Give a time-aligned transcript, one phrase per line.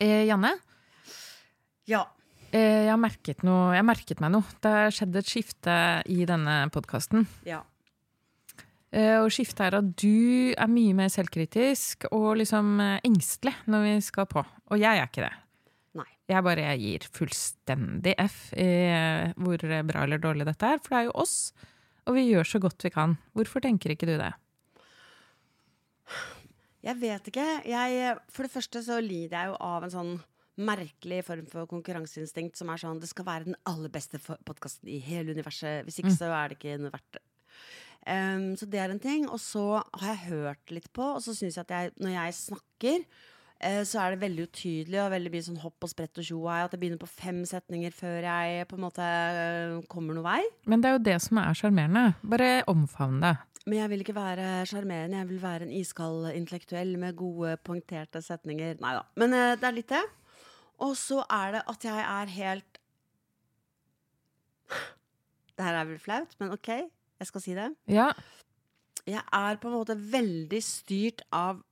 [0.00, 0.52] Eh, Janne,
[1.88, 2.04] Ja.
[2.52, 4.44] eh, jeg, har merket noe, jeg har merket meg noe.
[4.62, 5.74] Det har skjedd et skifte
[6.06, 7.26] i denne podkasten.
[7.48, 7.62] Ja.
[8.90, 13.82] Eh, og skiftet er at du er mye mer selvkritisk og liksom eh, engstelig når
[13.84, 14.44] vi skal på.
[14.70, 15.34] Og jeg er ikke det.
[15.98, 16.06] Nei.
[16.28, 19.58] Jeg bare jeg gir fullstendig F i eh, hvor
[19.90, 21.36] bra eller dårlig dette er, for det er jo oss.
[22.08, 23.18] Og vi gjør så godt vi kan.
[23.36, 24.32] Hvorfor tenker ikke du det?
[26.84, 27.46] Jeg vet ikke.
[27.66, 30.12] Jeg, for det første så lider jeg jo av en sånn
[30.58, 34.98] merkelig form for konkurranseinstinkt som er sånn Det skal være den aller beste podkasten i
[35.02, 35.84] hele universet.
[35.86, 37.24] Hvis ikke så er det ikke noe verdt det.
[38.08, 39.26] Um, så det er en ting.
[39.28, 42.38] Og så har jeg hørt litt på, og så syns jeg at jeg, når jeg
[42.38, 43.04] snakker,
[43.60, 46.40] eh, så er det veldig utydelig og veldig mye sånn hopp og sprett og tjo.
[46.50, 50.40] At jeg begynner på fem setninger før jeg på en måte eh, kommer noen vei.
[50.70, 52.06] Men det er jo det som er sjarmerende.
[52.22, 53.36] Bare omfavn det.
[53.68, 55.18] Men jeg vil ikke være sjarmerende.
[55.20, 58.78] Jeg vil være en iskald intellektuell med gode, poengterte setninger.
[58.80, 59.02] Nei da.
[59.20, 60.04] Men eh, det er litt det.
[60.84, 62.80] Og så er det at jeg er helt
[65.58, 67.72] Det her er vel flaut, men OK, jeg skal si det.
[67.90, 68.12] Ja,
[69.08, 71.64] Jeg er på en måte veldig styrt av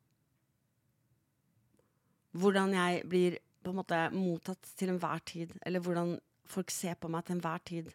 [2.37, 5.53] hvordan jeg blir på en måte mottatt til enhver tid.
[5.67, 6.17] Eller hvordan
[6.47, 7.93] folk ser på meg til enhver tid.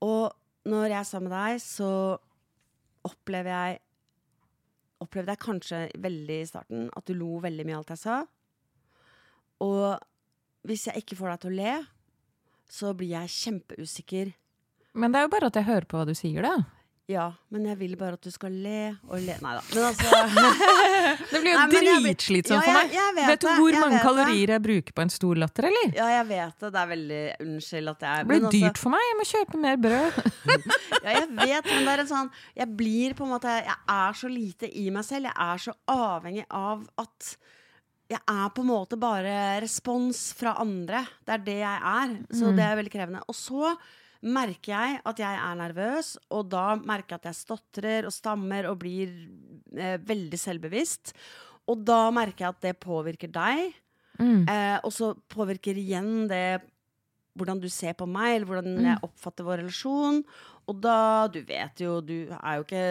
[0.00, 0.30] Og
[0.64, 1.90] når jeg er sammen med deg, så
[3.08, 3.80] opplever jeg
[5.02, 8.18] Opplevde jeg kanskje veldig i starten at du lo veldig mye av alt jeg sa.
[9.66, 11.72] Og hvis jeg ikke får deg til å le,
[12.70, 14.30] så blir jeg kjempeusikker.
[14.94, 16.54] Men det er jo bare at jeg hører på hva du sier, da.
[17.10, 19.62] Ja, men jeg vil bare at du skal le og le Nei da.
[19.74, 20.10] Men altså
[21.32, 22.92] Det blir jo dritslitsomt for meg.
[22.92, 24.02] Ja, jeg- jeg vet vet du hvor mange det.
[24.06, 25.92] kalorier jeg bruker på en stor latter, eller?
[25.98, 26.70] Ja, jeg vet det.
[26.72, 29.00] Det er veldig Unnskyld at jeg Det blir altså- dyrt for meg.
[29.10, 30.12] Jeg må kjøpe mer brød.
[31.02, 34.12] Ja, jeg vet, men det er en sånn Jeg blir på en måte Jeg er
[34.14, 35.26] så lite i meg selv.
[35.26, 37.36] Jeg er så avhengig av at
[38.12, 41.02] jeg er på en måte bare respons fra andre.
[41.26, 42.14] Det er det jeg er.
[42.30, 43.22] Så det er veldig krevende.
[43.26, 43.72] Og så
[44.22, 48.68] merker jeg at jeg er nervøs, og da merker jeg at jeg stotrer og stammer
[48.70, 49.12] og blir
[49.76, 51.14] eh, veldig selvbevisst.
[51.70, 53.72] Og da merker jeg at det påvirker deg.
[54.20, 54.44] Mm.
[54.50, 56.62] Eh, og så påvirker igjen det
[57.38, 60.22] hvordan du ser på meg, eller hvordan jeg oppfatter vår relasjon.
[60.70, 62.82] Og da Du vet jo Du er jo ikke,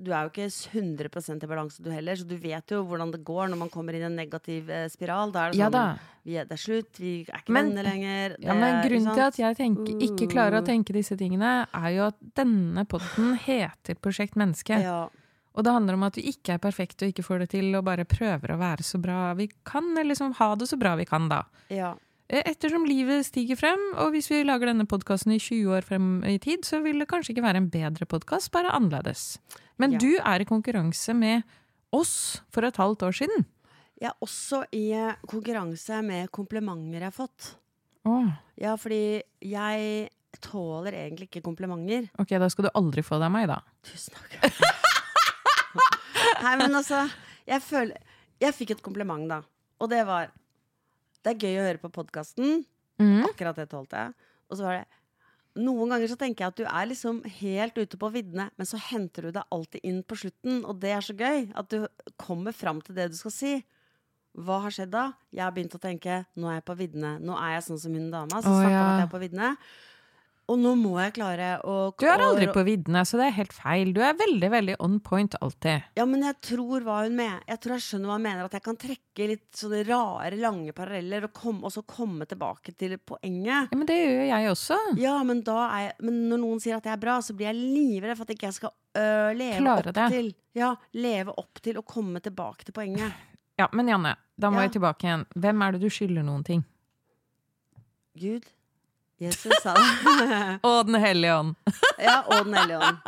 [0.00, 3.20] du er jo ikke 100% i balanse, du heller, så du vet jo hvordan det
[3.26, 5.32] går når man kommer inn i en negativ eh, spiral.
[5.34, 5.84] Da er det sånn ja,
[6.24, 8.36] vi er, Det er slutt, vi er ikke Men- venner lenger.
[8.40, 12.06] Ja, men Grunnen til at jeg tenker, ikke klarer å tenke disse tingene, er jo
[12.08, 14.80] at denne potten heter Prosjekt menneske.
[14.80, 15.08] ja.
[15.58, 17.82] Og det handler om at vi ikke er perfekte og ikke får det til, og
[17.82, 21.04] bare prøver å være så bra vi kan, eller liksom ha det så bra vi
[21.04, 21.42] kan, da.
[21.68, 21.96] ja.
[22.28, 26.08] Eh, Ettersom livet stiger frem, og hvis vi lager denne podkasten i 20 år frem
[26.28, 29.38] i tid, så vil det kanskje ikke være en bedre podkast, bare annerledes.
[29.78, 29.98] Men Ja.
[29.98, 31.42] du er i konkurranse med
[31.92, 33.46] oss for et halvt år siden.
[34.00, 34.92] Jeg er også i
[35.26, 37.54] konkurranse med komplimenter jeg har fått.
[38.06, 40.10] Åh, Ja, fordi jeg
[40.42, 42.10] tåler egentlig ikke komplimenter.
[42.18, 43.60] ok, da skal du aldri få det av meg, da.
[43.82, 44.52] Tusen takk.
[46.42, 47.10] Nei, men altså
[47.46, 47.96] Jeg føler
[48.40, 49.42] Jeg fikk et kompliment, da.
[49.80, 50.30] Og det var
[51.24, 52.62] Det er gøy å høre på podkasten.
[52.98, 53.24] Mm.
[53.28, 54.30] Akkurat det tålte jeg.
[54.48, 54.86] Og så var det
[55.58, 58.78] Noen ganger så tenker jeg at du er liksom helt ute på viddene, men så
[58.78, 61.48] henter du deg alltid inn på slutten, og det er så gøy.
[61.58, 61.88] At du
[62.20, 63.52] kommer fram til det du skal si.
[64.38, 65.08] Hva har skjedd da?
[65.34, 67.16] Jeg har begynt å tenke nå er jeg på viddene.
[67.24, 69.22] Nå er jeg sånn som hun dama som Å, snakka om at jeg er på
[69.24, 69.50] viddene.
[70.48, 73.52] Og nå må jeg klare å Du er aldri på viddene, så det er helt
[73.52, 73.90] feil.
[73.92, 75.82] Du er veldig, veldig on point alltid.
[75.98, 77.42] Ja, men jeg tror hva hun mener.
[77.50, 78.46] Jeg tror jeg skjønner hva hun mener.
[78.48, 82.72] At jeg kan trekke litt sånne rare, lange paralleller og, kom, og så komme tilbake
[82.80, 83.68] til poenget.
[83.68, 84.78] Ja, Men det gjør jeg også.
[85.04, 87.50] Ja, men, da er jeg, men når noen sier at jeg er bra, så blir
[87.50, 90.08] jeg livredd for at ikke jeg skal øh, leve Klare opp det.
[90.16, 93.12] til Ja, leve opp til å komme tilbake til poenget.
[93.60, 94.68] Ja, Men Janne, da må Ja.
[94.70, 95.26] jeg tilbake igjen.
[95.36, 96.64] Hvem er det du skylder noen ting?
[98.18, 98.48] Gud.
[99.18, 99.74] Jesus sa
[100.20, 100.58] det.
[100.62, 101.56] og Den hellige ånd.
[102.08, 103.00] ja, og Den hellige ånd.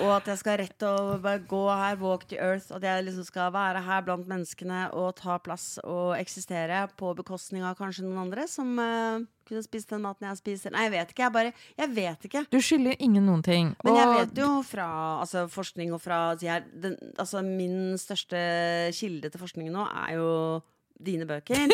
[0.00, 2.72] Og at jeg skal rett og gå her, walk the earth.
[2.72, 7.66] At jeg liksom skal være her blant menneskene og ta plass og eksistere på bekostning
[7.68, 10.72] av kanskje noen andre som uh, kunne spist den maten jeg spiser.
[10.72, 11.26] Nei, jeg vet ikke.
[11.26, 12.44] Jeg bare Jeg vet ikke.
[12.48, 13.74] Du skylder ingen noen ting.
[13.84, 14.88] Men jeg vet jo fra
[15.20, 18.38] altså, forskning og fra altså, jeg, den, altså, Min største
[18.96, 20.28] kilde til forskning nå er jo
[21.04, 21.72] dine bøker.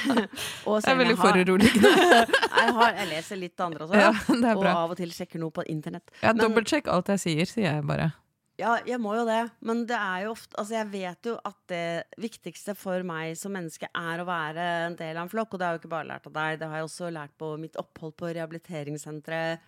[0.68, 1.94] og Det er veldig foruroligende.
[2.60, 3.98] jeg, har, jeg leser litt andre også.
[4.02, 4.12] Ja,
[4.52, 6.12] og av og til sjekker noe på internett.
[6.22, 8.12] Ja, Dobbeltsjekk alt jeg sier, sier jeg bare.
[8.56, 9.42] Ja, jeg må jo det.
[9.68, 13.52] Men det er jo ofte Altså, jeg vet jo at det viktigste for meg som
[13.52, 15.52] menneske er å være en del av en flokk.
[15.52, 17.34] Og det har jeg jo ikke bare lært av deg, det har jeg også lært
[17.40, 19.66] på mitt opphold på rehabiliteringssenteret,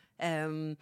[0.48, 0.72] um,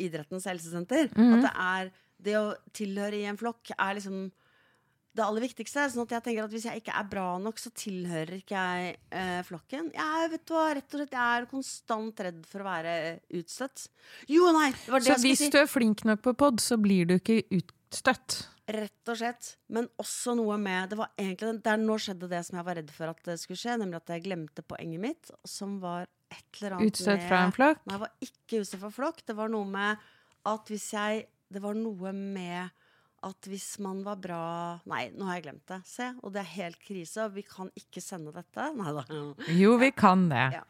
[0.00, 1.12] idrettens helsesenter.
[1.12, 1.36] Mhm.
[1.36, 1.92] At det er
[2.24, 4.30] Det å tilhøre i en flokk er liksom
[5.14, 5.84] det aller viktigste.
[5.92, 8.96] Sånn at jeg tenker at hvis jeg ikke er bra nok, så tilhører ikke jeg
[9.14, 9.92] eh, flokken.
[9.94, 12.94] Jeg vet hva, rett og slett, jeg er konstant redd for å være
[13.38, 13.86] utstøtt.
[14.30, 14.72] Jo, nei!
[14.74, 15.52] Det var det Så jeg hvis si.
[15.54, 18.40] du er flink nok på pod, så blir du ikke utstøtt.
[18.74, 19.50] Rett og slett.
[19.76, 22.92] Men også noe med Det var egentlig der nå skjedde det som jeg var redd
[22.96, 26.78] for at det skulle skje, nemlig at jeg glemte poenget mitt, som var et eller
[26.78, 27.82] annet Utstøtt med fra en flokk.
[27.84, 29.20] Nei, jeg var ikke utstøtt fra flokk.
[29.28, 30.08] Det var noe med
[30.54, 32.72] at hvis jeg Det var noe med
[33.24, 34.44] at hvis man var bra
[34.90, 35.80] Nei, nå har jeg glemt det.
[35.88, 37.26] Se, og det er helt krise.
[37.26, 38.70] Og vi kan ikke sende dette.
[38.80, 39.04] Nei da.
[39.56, 40.48] Jo, vi kan det.
[40.60, 40.64] Ja.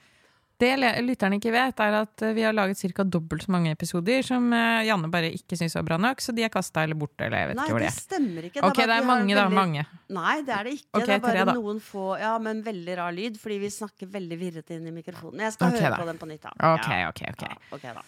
[0.55, 0.71] Det
[1.03, 3.03] lytterne ikke vet, er at eh, vi har laget ca.
[3.03, 6.45] dobbelt så mange episoder som eh, Janne bare ikke syns var bra nok, så de
[6.47, 7.99] er kasta eller borte, eller jeg vet Nei, ikke hvor de det er.
[7.99, 8.63] stemmer ikke.
[8.63, 9.47] Ok, det er vi har mange, da.
[9.51, 9.87] Mange.
[10.15, 10.91] Nei, det er det ikke.
[10.93, 14.13] Okay, det er bare tre, noen få Ja, men veldig rar lyd, fordi vi snakker
[14.15, 15.43] veldig virrete inn i mikrofonen.
[15.43, 16.03] Jeg skal okay, høre da.
[16.05, 16.55] på den på nytt, da.
[16.71, 17.49] Ok, ok, ok.
[17.51, 18.07] Ja, ok, da.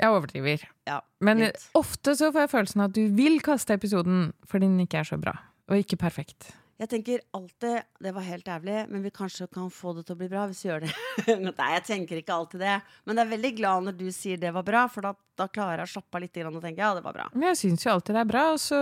[0.00, 0.64] Jeg overdriver.
[0.88, 1.66] Ja, Men litt.
[1.76, 5.10] ofte så får jeg følelsen av at du vil kaste episoden fordi den ikke er
[5.10, 5.36] så bra.
[5.70, 6.54] Og ikke perfekt.
[6.80, 10.20] Jeg tenker alltid det var helt jævlig, men vi kanskje kan få det til å
[10.22, 10.92] bli bra hvis vi gjør det.
[11.44, 12.76] Nei, jeg tenker ikke alltid det.
[13.04, 15.82] Men jeg er veldig glad når du sier det var bra, for da, da klarer
[15.82, 17.26] jeg å slappe av litt og tenke ja, det var bra.
[17.34, 18.46] Men jeg syns jo alltid det er bra.
[18.54, 18.80] Og så,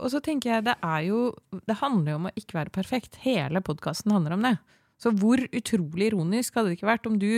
[0.00, 1.20] og så tenker jeg det er jo
[1.68, 3.20] Det handler jo om å ikke være perfekt.
[3.26, 4.56] Hele podkasten handler om det.
[4.96, 7.30] Så hvor utrolig ironisk hadde det ikke vært om du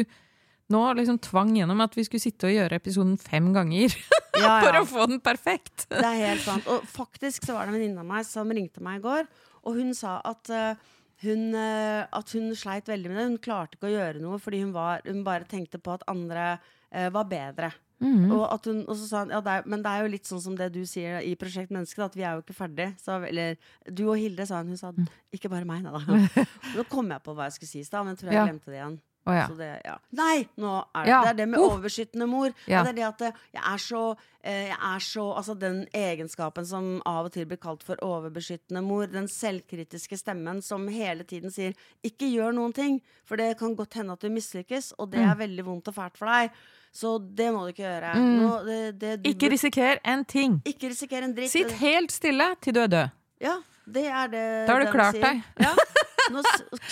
[0.71, 3.95] nå liksom tvang gjennom at vi skulle sitte og gjøre episoden fem ganger
[4.39, 5.87] Ja, for å få den perfekt?
[5.91, 6.67] Det er helt sant.
[6.71, 9.27] Og faktisk så var det en venninne av meg som ringte meg i går,
[9.67, 10.95] og hun sa at uh,
[11.25, 13.25] hun, eh, at hun sleit veldig med det.
[13.33, 16.53] Hun klarte ikke å gjøre noe fordi hun, var, hun bare tenkte på at andre
[16.95, 17.73] uh, var bedre.
[17.99, 18.29] Mhm.
[18.31, 20.29] Og, at hun, og så sa hun ja, det er, men det er jo litt
[20.31, 22.93] sånn som det du sier i Prosjekt Menneske, at vi er jo ikke ferdig.
[23.03, 23.57] Så, eller
[23.91, 24.71] du og Hilde, sa hun.
[24.71, 25.09] Hun sa Mm.
[25.35, 26.45] ikke bare meg, nei da.
[26.79, 28.47] Nå kom jeg på hva jeg skulle si i stad, men jeg tror jeg Ja.
[28.47, 29.01] glemte det igjen.
[29.27, 29.47] Å ja.
[29.51, 29.97] Så det, ja.
[30.17, 31.23] Nei, nå er det Ja.
[31.25, 32.53] det er det med overbeskyttende mor.
[32.67, 36.65] Det er det at eh, jeg er så eh, Jeg er så Altså den egenskapen
[36.65, 41.51] som av og til blir kalt for overbeskyttende mor, den selvkritiske stemmen som hele tiden
[41.51, 41.75] sier
[42.05, 45.31] 'ikke gjør noen ting', for det kan godt hende at du mislykkes, og det Mm.
[45.31, 46.51] er veldig vondt og fælt for deg.
[46.93, 48.15] Så det må du ikke gjøre.
[48.15, 48.39] Mm.
[48.41, 50.63] Nå, det, det, du Ikke risiker en ting.
[50.65, 51.51] ikke risiker en dritt.
[51.51, 53.11] Sitt helt stille til du er død.
[53.41, 55.21] Ja, det er det Da har du klart sier.
[55.21, 55.43] deg.
[55.61, 55.75] Ja.
[56.33, 56.43] Nå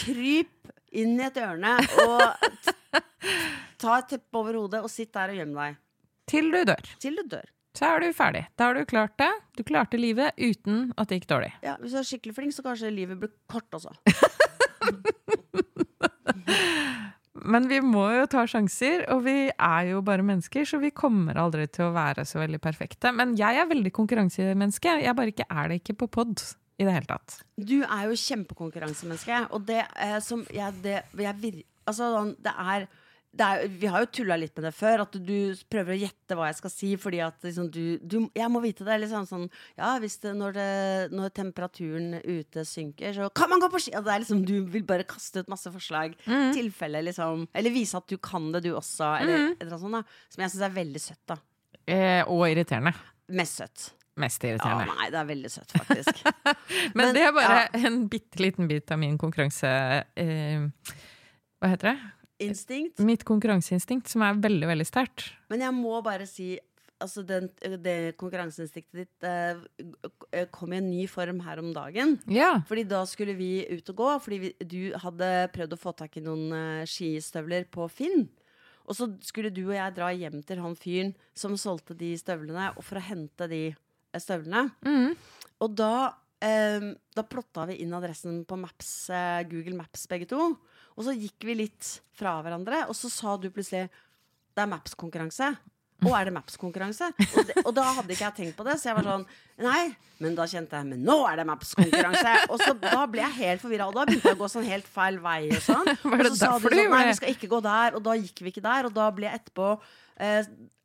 [0.04, 0.55] kryp
[0.96, 2.22] inn i et hjørne og
[3.82, 5.76] ta et teppe over hodet og sitt der og gjem deg.
[6.26, 6.88] Til du dør.
[7.02, 7.52] Til du dør.
[7.76, 8.46] Så er du ferdig.
[8.56, 9.28] Da har du klart det.
[9.58, 11.52] Du klarte livet uten at det gikk dårlig.
[11.64, 13.92] Ja, hvis du er skikkelig flink, så kanskje livet blir kort også.
[17.46, 21.38] Men vi må jo ta sjanser, og vi er jo bare mennesker, så vi kommer
[21.38, 23.12] aldri til å være så veldig perfekte.
[23.14, 24.96] Men jeg er veldig konkurransemenneske.
[25.04, 26.42] Jeg bare ikke er det ikke på pod
[26.76, 27.40] i det hele tatt.
[27.56, 32.50] Du er jo kjempekonkurransemenneske, og det eh, som jeg, det, jeg vir, Altså, sånn, det
[32.50, 32.88] er
[33.36, 36.36] det er, vi har jo tulla litt med det før, at du prøver å gjette
[36.38, 36.92] hva jeg skal si.
[37.00, 38.96] Fordi at liksom, du, du Jeg må vite det.
[39.02, 39.44] Liksom, sånn,
[39.76, 40.68] ja, hvis det, når, det,
[41.12, 43.92] når temperaturen ute synker, så kan man gå på ski!
[43.98, 46.16] Og det er liksom, du vil bare kaste ut masse forslag.
[46.56, 47.44] Tilfelle, liksom.
[47.56, 49.12] Eller vise at du kan det, du også.
[49.20, 49.52] Eller mm.
[49.60, 50.00] eller sånt.
[50.00, 51.22] Da, som jeg syns er veldig søtt.
[51.34, 51.38] da
[51.86, 52.90] Eh, og irriterende.
[53.36, 53.84] Mest søtt.
[54.16, 54.56] Mest Ja,
[54.88, 56.22] nei, det er veldig søtt, faktisk.
[56.96, 59.68] Men, men, det er bare en bitte liten bit av min konkurranse...
[60.16, 60.94] Eh,
[61.60, 61.96] hva heter det?
[62.46, 63.00] Instinkt.
[63.04, 65.26] Mitt konkurranseinstinkt, som er veldig, veldig sterkt.
[65.52, 66.54] Men jeg må bare si
[66.96, 67.50] Altså den,
[67.84, 72.14] det konkurranseinstinktet ditt eh, kom i en ny form her om dagen.
[72.32, 72.62] Ja.
[72.64, 76.16] Fordi da skulle vi ut og gå, fordi vi, du hadde prøvd å få tak
[76.16, 78.24] i noen eh, skistøvler på Finn.
[78.88, 82.70] Og så skulle du og jeg dra hjem til han fyren som solgte de støvlene,
[82.78, 83.60] og for å hente de
[84.22, 84.64] støvlene.
[84.86, 85.12] Mm.
[85.64, 85.92] Og da,
[86.44, 90.50] eh, da plotta vi inn adressen på Maps, eh, Google Maps begge to.
[90.96, 93.88] Og så gikk vi litt fra hverandre, og så sa du plutselig
[94.56, 95.50] det er Maps-konkurranse.
[96.04, 97.08] Og er det Maps-konkurranse?
[97.24, 99.24] Og, og da hadde ikke jeg tenkt på det, så jeg var sånn
[99.64, 99.82] Nei.
[100.20, 102.32] Men da kjente jeg Men nå er det Maps-konkurranse!
[102.52, 104.88] Og så da ble jeg helt forvirra, og da begynte jeg å gå sånn helt
[104.92, 105.92] feil vei og sånn.
[106.10, 107.96] Og så sa du sånn Nei, vi skal ikke gå der.
[107.96, 109.88] Og da gikk vi ikke der, og da ble jeg etterpå eh,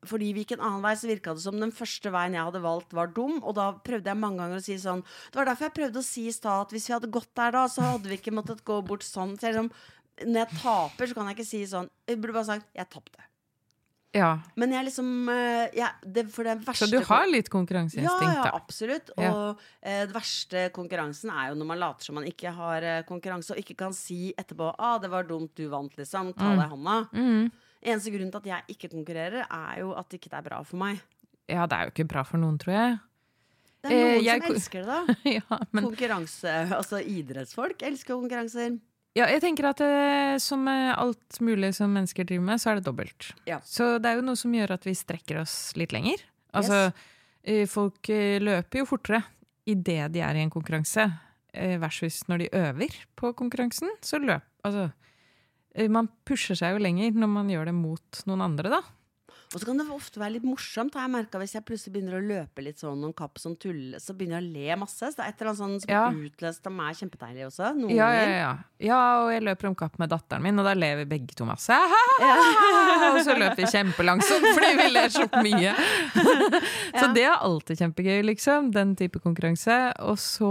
[0.04, 2.62] fordi vi gikk en annen vei, så virka det som den første veien jeg hadde
[2.64, 3.38] valgt, var dum.
[3.44, 6.06] Og da prøvde jeg mange ganger å si sånn Det var derfor jeg prøvde å
[6.08, 8.64] si i stad at hvis vi hadde gått der da, så hadde vi ikke måttet
[8.66, 9.38] gå bort sånn.
[9.38, 9.72] Så jeg liksom,
[10.26, 13.28] når jeg taper, så kan jeg ikke si sånn Jeg burde bare sagt 'jeg tapte'.
[14.14, 14.40] ja.
[14.58, 18.34] Men jeg liksom eh, jeg, det, For det verste Så du har litt konkurranseinstinkt, da?
[18.34, 19.10] ja, ja absolutt.
[19.18, 19.32] Ja.
[19.32, 23.04] Og eh, det verste konkurransen er jo når man later som man ikke har eh,
[23.04, 26.34] konkurranse, og ikke kan si etterpå 'ah, det var dumt, du vant', liksom.
[26.36, 26.58] Ta Mm.
[26.60, 27.10] deg i hånda.
[27.14, 27.52] Mm.
[27.82, 30.82] Eneste grunn til at jeg ikke konkurrerer, er jo at det ikke er bra for
[30.82, 31.02] meg.
[31.50, 33.00] Ja, det er jo ikke bra for noen, tror jeg.
[33.82, 35.18] Det er noen Eh, jeg som elsker det, da.
[35.40, 38.78] ja, men Konkurranse, altså idrettsfolk elsker konkurranser.
[39.18, 42.80] Ja, jeg tenker at eh, som eh, alt mulig som mennesker driver med, så er
[42.80, 43.34] det dobbelt.
[43.50, 43.60] Ja.
[43.66, 46.22] Så det er jo noe som gjør at vi strekker oss litt lenger.
[46.56, 46.86] Altså,
[47.44, 47.72] yes.
[47.74, 49.24] folk eh, løper jo fortere
[49.70, 51.10] idet de er i en konkurranse,
[51.54, 54.98] eh, versus når de øver på konkurransen, så løp Altså, eh,
[55.90, 58.82] man pusher seg jo lenger når man gjør det mot noen andre, da.
[59.52, 61.40] Og så kan det ofte være litt morsomt, jeg merka.
[61.42, 64.48] Hvis jeg plutselig begynner å løpe litt sånn noen kapp som tuller, så begynner jeg
[64.48, 65.10] å le masse.
[65.12, 66.04] Så det er et eller annet sånn som Ja.
[66.08, 67.72] av meg kjempedeilig også.
[67.92, 68.52] Ja, ja, ja.
[68.80, 71.44] ja, og jeg løper om kapp med datteren min, og da ler vi begge to
[71.46, 71.68] masse.
[71.68, 72.38] Ja.
[73.12, 75.74] Og så løper vi kjempelangsomt fordi vi ler så mye.
[77.02, 78.72] Så det er alltid kjempegøy, liksom.
[78.72, 79.92] Den type konkurranse.
[80.00, 80.48] Og så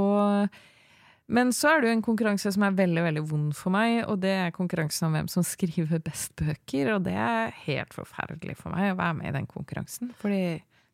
[1.30, 4.18] Men så er det jo en konkurranse som er veldig veldig vond for meg, og
[4.25, 6.94] det er konkurransen om hvem som skriver best bøker.
[6.96, 10.10] Og det er helt forferdelig for meg å være med i den konkurransen.
[10.18, 10.40] Fordi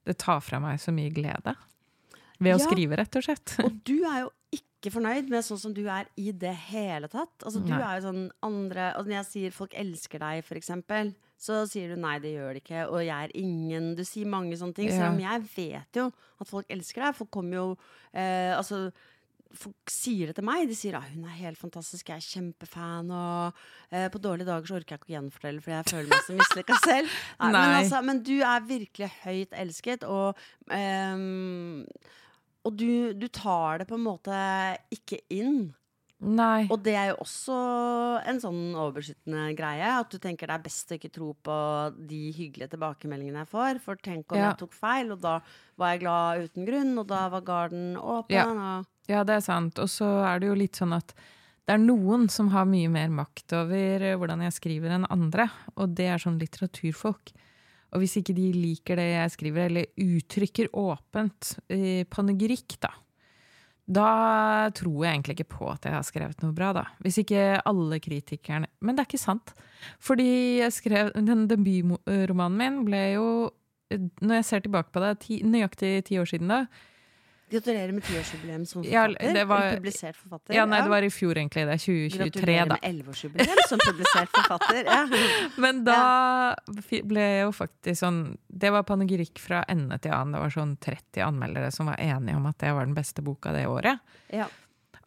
[0.07, 1.57] det tar fra meg så mye glede
[2.39, 2.65] ved å Ja.
[2.67, 3.57] skrive, rett og slett.
[3.65, 7.33] Og du er jo ikke fornøyd med sånn som du er i det hele tatt.
[7.43, 7.81] Altså, du Nei.
[7.81, 11.89] er jo sånn andre altså, Når jeg sier folk elsker deg, for eksempel, så sier
[11.95, 13.95] du nei, det gjør det ikke, og jeg er ingen.
[13.97, 14.89] Du sier mange sånne ting.
[14.89, 15.01] Ja.
[15.01, 16.07] Selv om jeg vet jo
[16.41, 17.17] at folk elsker deg.
[17.17, 17.67] Folk kommer jo
[18.13, 18.93] eh, Altså
[19.57, 20.67] Folk sier det til meg.
[20.69, 23.13] De sier at hun er helt fantastisk, jeg er kjempefan.
[23.15, 23.63] Og
[23.93, 26.37] eh, på dårlige dager så orker jeg ikke å gjenfortelle, fordi jeg føler meg så
[26.41, 27.17] mislykka selv.
[27.41, 30.37] Nei, Men, altså, men du er virkelig høyt elsket, og
[30.75, 31.27] eh,
[32.67, 34.37] og du, du tar det på en måte
[34.91, 35.69] ikke inn.
[36.25, 36.67] Nei.
[36.73, 37.57] Og det er jo også
[38.25, 39.91] en sånn overbeskyttende greie.
[40.01, 41.57] At du tenker det er best å ikke tro på
[42.09, 43.81] de hyggelige tilbakemeldingene jeg får.
[43.85, 44.49] For tenk om Ja.
[44.51, 45.41] jeg tok feil, og da
[45.77, 48.33] var jeg glad uten grunn, og da var garden åpen.
[48.33, 48.83] Ja.
[49.09, 49.79] Ja, det er sant.
[49.79, 51.13] Og så er det jo litt sånn at
[51.67, 55.51] det er noen som har mye mer makt over eh, hvordan jeg skriver enn andre,
[55.77, 57.33] og det er sånn litteraturfolk.
[57.93, 62.91] Og hvis ikke de liker det jeg skriver, eller uttrykker åpent eh, panegyrikk, da,
[63.87, 66.85] da tror jeg egentlig ikke på at jeg har skrevet noe bra, da.
[67.05, 69.53] Hvis ikke alle kritikerne Men det er ikke sant.
[70.03, 73.29] Fordi jeg skrev Den debutromanen min ble jo
[73.95, 76.65] eh, Når jeg ser tilbake på det, ti, nøyaktig ti år siden da,
[77.47, 79.37] Gratulerer med tiårsjubileum som forfatter.
[79.39, 80.55] Ja, var- publisert forfatter.
[80.57, 81.77] Ja, nei, det var i fjor egentlig, det.
[81.77, 82.75] er 2023, Gratulerer da.
[82.75, 84.83] med elleveårsjubileum som publisert forfatter.
[84.83, 85.07] Ja.
[85.63, 87.01] Men da ja.
[87.07, 90.35] ble jeg jo faktisk sånn Det var panegyrikk fra ende til annen.
[90.35, 93.55] Det var sånn 30 anmeldere som var enige om at det var den beste boka
[93.55, 94.03] det året.
[94.35, 94.51] Ja.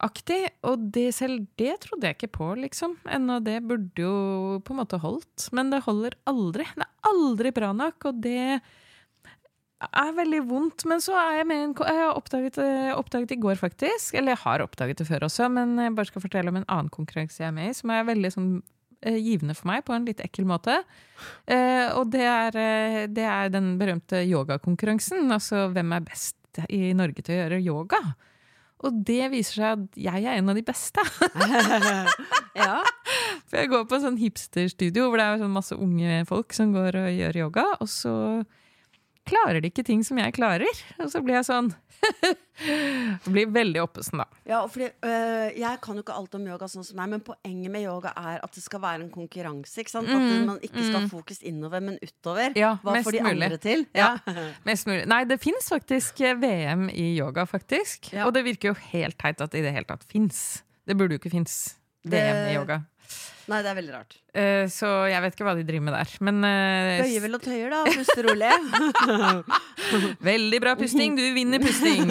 [0.00, 0.40] Aktig.
[0.64, 2.96] Og det, selv det trodde jeg ikke på, liksom.
[3.04, 5.50] Ennå det burde jo på en måte holdt.
[5.52, 6.64] Men det holder aldri.
[6.72, 8.62] Det er aldri bra nok, og det
[9.88, 10.84] er veldig vondt.
[10.88, 14.14] Men så er jeg med en Jeg har oppdaget, eh, oppdaget i går, faktisk.
[14.14, 16.92] Eller jeg har oppdaget det før også, men jeg bare skal fortelle om en annen
[16.92, 18.50] konkurranse jeg er med i, som er veldig sånn
[19.02, 20.82] eh, givende for meg på en litt ekkel måte.
[21.46, 25.30] Eh, og det er, det er den berømte yogakonkurransen.
[25.32, 26.36] Altså hvem er best
[26.68, 28.02] i Norge til å gjøre yoga?
[28.80, 31.02] Og det viser seg at jeg er en av de beste.
[32.62, 32.78] ja.
[33.50, 36.72] For jeg går på en sånn hipsterstudio hvor det er sånn masse unge folk som
[36.72, 38.14] går og gjør yoga, og så
[39.30, 40.82] klarer de ikke ting som jeg klarer.
[41.00, 41.70] Og så blir jeg sånn
[42.60, 44.24] Det blir veldig oppesen, da.
[44.48, 47.72] Ja, fordi, øh, Jeg kan jo ikke alt om yoga, sånn som deg, men poenget
[47.74, 49.76] med yoga er at det skal være en konkurranse.
[49.82, 50.08] ikke sant?
[50.08, 52.56] At Mm, man ikke skal ha fokus innover, men utover.
[52.56, 53.44] Ja, Hva mest får de mulig.
[53.50, 53.84] andre til?
[53.94, 54.08] Ja.
[54.68, 55.04] Mest mulig.
[55.12, 58.12] Nei, det fins faktisk eh, VM i yoga, faktisk.
[58.16, 58.24] Ja.
[58.26, 60.62] Og det virker jo helt teit at det i det hele tatt fins.
[60.88, 62.80] Det burde jo ikke fins VM i yoga.
[63.50, 64.16] Nei, det er veldig rart.
[64.30, 66.10] Uh, så jeg vet ikke hva de driver med der.
[66.22, 67.80] Men uh, Bøyer vel og tøyer, da.
[67.90, 68.50] Puster rolig.
[70.30, 71.16] veldig bra pusting!
[71.18, 72.06] Du vinner pusting!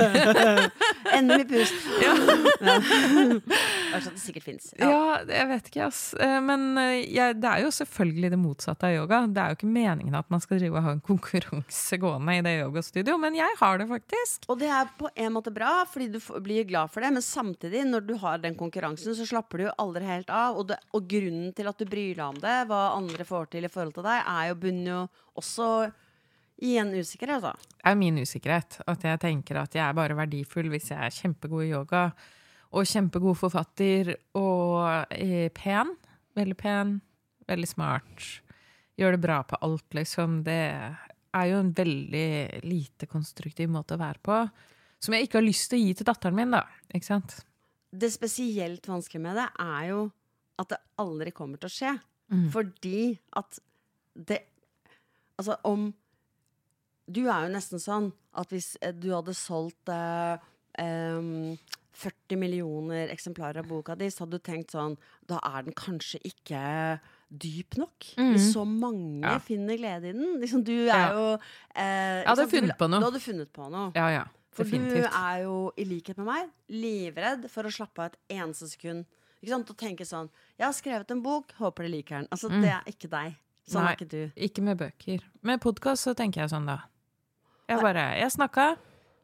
[1.17, 1.77] Endelig pust.
[1.99, 2.13] Ja.
[2.59, 4.69] Det er sånn det sikkert fins.
[4.77, 6.01] Ja, jeg vet ikke, ass.
[6.19, 6.77] Eh, Men
[7.07, 9.21] ja, det er jo selvfølgelig det motsatte av yoga.
[9.31, 12.43] Det er jo ikke meningen at man skal drive og ha en konkurranse gående i
[12.45, 14.47] det yogastudio, men jeg har det faktisk.
[14.51, 17.85] Og det er på en måte bra, fordi du blir glad for det, men samtidig,
[17.89, 20.59] når du har den konkurransen, så slapper du jo aldri helt av.
[20.59, 23.67] Og, det, og grunnen til at du bryr deg om det, hva andre får til
[23.67, 25.01] i forhold til deg, er jo bunnet jo
[25.41, 25.69] også
[26.65, 27.53] i en usikkerhet, da.
[27.55, 28.79] Det er min usikkerhet.
[28.89, 32.09] At jeg tenker at jeg er bare verdifull hvis jeg er kjempegod i yoga.
[32.75, 35.93] Og kjempegod forfatter og eh, pen.
[36.37, 36.97] Veldig pen.
[37.49, 38.25] Veldig smart.
[38.99, 40.41] Gjør det bra på alt, liksom.
[40.45, 44.41] Det er jo en veldig lite konstruktiv måte å være på.
[44.99, 46.65] Som jeg ikke har lyst til å gi til datteren min, da.
[46.91, 47.39] Ikke sant?
[47.89, 50.01] Det spesielt vanskelige med det er jo
[50.59, 51.93] at det aldri kommer til å skje.
[52.29, 52.47] Mm.
[52.53, 53.59] Fordi at
[54.13, 54.41] det
[55.39, 55.93] Altså, om
[57.09, 60.35] Du er jo nesten sånn at hvis eh, du hadde solgt eh,
[60.77, 61.55] em,
[61.99, 64.93] 40 millioner eksemplarer av boka di, så hadde du tenkt sånn
[65.25, 66.61] Da er den kanskje ikke
[67.29, 68.11] dyp nok.
[68.17, 69.39] Hvis så mange Ja.
[69.39, 70.37] finner glede i den.
[70.41, 71.09] Liksom, du er Ja.
[71.13, 71.25] jo
[71.75, 72.51] eh, Jeg hadde sant?
[72.51, 72.99] Du funnet på noe.
[72.99, 73.91] Du hadde funnet på noe.
[73.95, 74.23] Ja, ja.
[74.51, 78.67] For du er jo, i likhet med meg, livredd for å slappe av et eneste
[78.67, 79.05] sekund.
[79.41, 79.69] Ikke sant?
[79.71, 80.29] Og tenke sånn
[80.59, 82.27] Jeg har skrevet en bok, håper de liker den.
[82.31, 82.61] Altså, Mm.
[82.61, 83.35] Det er ikke deg.
[83.69, 83.91] Sånn Nei.
[83.91, 84.31] er ikke du.
[84.35, 85.19] Ikke med bøker.
[85.43, 86.79] Med podkast så tenker jeg sånn, da.
[87.69, 88.77] Jeg bare Jeg snakka,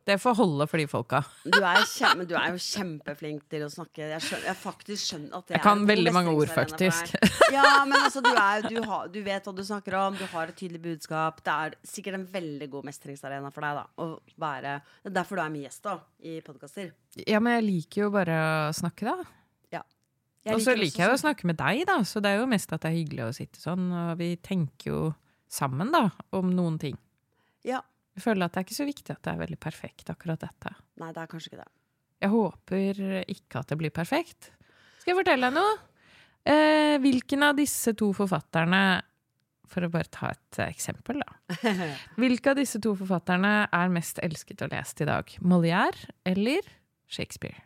[0.06, 1.24] Det får holde for de folka.
[1.50, 4.06] Du er, kjem, men du er jo kjempeflink til å snakke.
[4.12, 7.16] Jeg, skjønner, jeg faktisk skjønner at det Jeg kan er veldig mange ord, faktisk.
[7.56, 10.52] Ja, men altså, du, er, du, har, du vet hva du snakker om, du har
[10.54, 11.42] et tydelig budskap.
[11.42, 13.80] Det er sikkert en veldig god mestringsarena for deg.
[13.82, 16.94] da å være, Det er derfor du er min gjest da i podkaster.
[17.26, 18.38] Ja, men jeg liker jo bare
[18.70, 19.26] å snakke, da.
[20.54, 22.74] Og så liker jeg jo å snakke med deg, da, så det er jo mest
[22.76, 23.88] at det er hyggelig å sitte sånn.
[23.90, 25.00] Og vi tenker jo
[25.52, 27.00] sammen, da, om noen ting.
[27.66, 27.82] Ja.
[28.16, 30.72] Jeg føler at det er ikke så viktig at det er veldig perfekt, akkurat dette.
[31.02, 31.72] Nei, det er kanskje ikke det.
[32.24, 34.52] Jeg håper ikke at det blir perfekt.
[35.02, 35.74] Skal jeg fortelle deg noe?
[36.46, 38.80] Eh, hvilken av disse to forfatterne
[39.66, 41.58] For å bare ta et eksempel, da.
[42.22, 45.32] Hvilke av disse to forfatterne er mest elsket og lest i dag?
[45.42, 46.62] Molière eller
[47.10, 47.64] Shakespeare?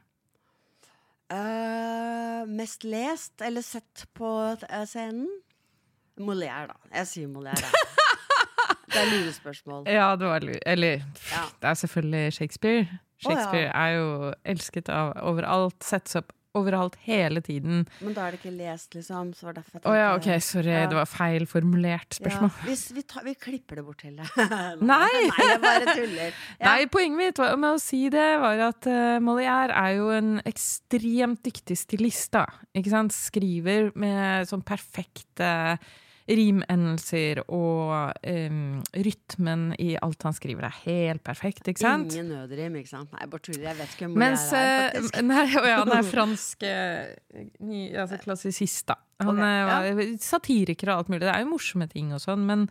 [1.32, 4.30] Eh, mest lest eller sett på
[4.70, 5.28] eh, scenen?
[6.20, 6.78] Molière, da.
[7.00, 7.70] Jeg sier Molière.
[8.90, 9.84] Det er lurespørsmål.
[9.86, 11.44] Ja, det var lu- Eller Ja.
[11.62, 12.82] det er selvfølgelig Shakespeare.
[12.82, 13.28] Å, ja.
[13.30, 14.08] Shakespeare er jo
[14.50, 17.84] elsket av overalt, settes opp overalt hele tiden.
[18.02, 19.34] Men da er det ikke lest, liksom.
[19.38, 20.88] Så var det derfor jeg oh, ja, ok, sorry, Ja.
[20.90, 22.50] det var feil formulert spørsmål.
[22.50, 24.28] Ja, hvis vi, tar, vi klipper det bort til det.
[24.94, 25.12] Nei!
[25.30, 26.34] Nei, jeg bare tuller.
[26.60, 26.66] Ja.
[26.74, 30.34] Nei, poenget mitt var- med å si det var at uh, Molière er jo en
[30.50, 32.46] ekstremt dyktig stilist, da.
[32.76, 33.14] Ikke sant?
[33.16, 35.78] Skriver med sånn perfekte
[36.30, 42.14] rimendelser, og um, rytmen i alt han skriver er helt perfekt, ikke sant?
[42.14, 43.12] Ingen nødrim, ikke sant?
[43.16, 43.64] Nei, bare tuller.
[43.66, 45.22] Jeg vet ikke hvem Mens Molière er, Her, faktisk.
[45.32, 49.00] Nei, ja, han er fransk eh, ny, altså klassisist, da.
[49.26, 50.10] Han okay, ja.
[50.24, 51.24] satiriker og alt mulig.
[51.26, 52.68] Det er jo morsomme ting og sånn, men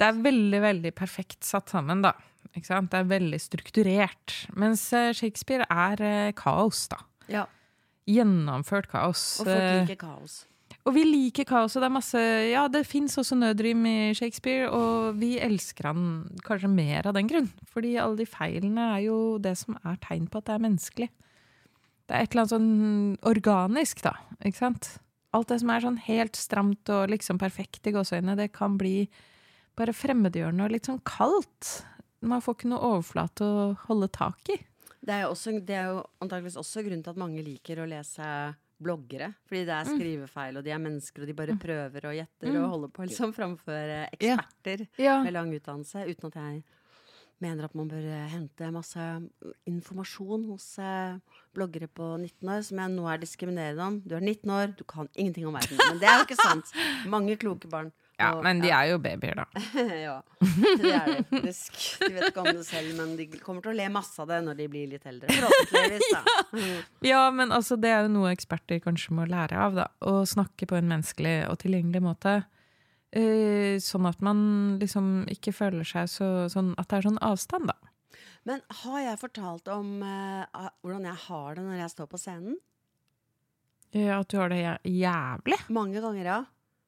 [0.00, 2.14] det er veldig, veldig perfekt satt sammen, da.
[2.52, 2.92] Ikke sant?
[2.92, 4.36] Det er veldig strukturert.
[4.60, 7.02] Mens eh, Shakespeare er eh, kaos, da.
[7.32, 7.48] Ja,
[8.10, 9.40] Gjennomført kaos.
[9.40, 10.40] og folk Eh, liker kaos.
[10.82, 12.20] Og vi liker kaos, og det er masse
[12.50, 16.06] Ja, det fins også nødrim i Shakespeare, og vi elsker han
[16.42, 17.50] kanskje mer av den grunn.
[17.70, 21.08] Fordi alle de feilene er jo det som er tegn på at det er menneskelig.
[22.10, 22.72] Det er et eller annet sånn
[23.30, 24.16] organisk, da.
[24.42, 24.90] Ikke sant?
[25.32, 29.06] Alt det som er sånn helt stramt og liksom perfekt i gåseøynene, det kan bli
[29.78, 31.70] bare fremmedgjørende og litt sånn kaldt.
[32.26, 34.58] Man får ikke noe overflate å holde tak i.
[35.02, 38.26] Det er også, jo antakeligvis også grunnen til at mange liker å lese
[38.82, 39.32] bloggere.
[39.48, 39.80] Fordi det Mm.
[39.80, 43.06] er skrivefeil, og de er mennesker, og de bare prøver og gjetter og holder på
[43.08, 45.04] liksom framfor eksperter Ja.
[45.04, 45.22] Ja.
[45.22, 46.06] med lang utdannelse.
[46.10, 46.62] Uten at jeg
[47.42, 49.06] mener at man bør eh, hente masse
[49.66, 51.16] informasjon hos eh,
[51.54, 54.00] bloggere på 19 år, som jeg nå er diskriminerende om.
[54.06, 55.78] Du er 19 år, du kan ingenting om verden.
[55.88, 56.72] Men det er jo ikke sant.
[57.14, 57.90] Mange kloke barn.
[58.22, 59.44] Ja, Og- men de er jo babyer, da.
[60.06, 61.76] ja, det er de faktisk.
[62.02, 64.40] De vet ikke om det selv, men de kommer til å le masse av det
[64.46, 65.28] når de blir litt eldre.
[65.34, 66.22] Forhåpentligvis, da.
[67.12, 69.86] Ja, men altså, det er jo noe eksperter kanskje må lære av, da.
[70.06, 72.38] Å snakke på en menneskelig og tilgjengelig måte.
[73.12, 74.38] Uh, sånn at man
[74.80, 77.76] liksom ikke føler seg så sånn At det er sånn avstand, da.
[78.48, 82.56] Men har jeg fortalt om ah, hvordan jeg har det når jeg står på scenen?
[83.92, 85.58] Ja, at du har det jævlig.
[85.68, 86.38] Mange ganger, ja.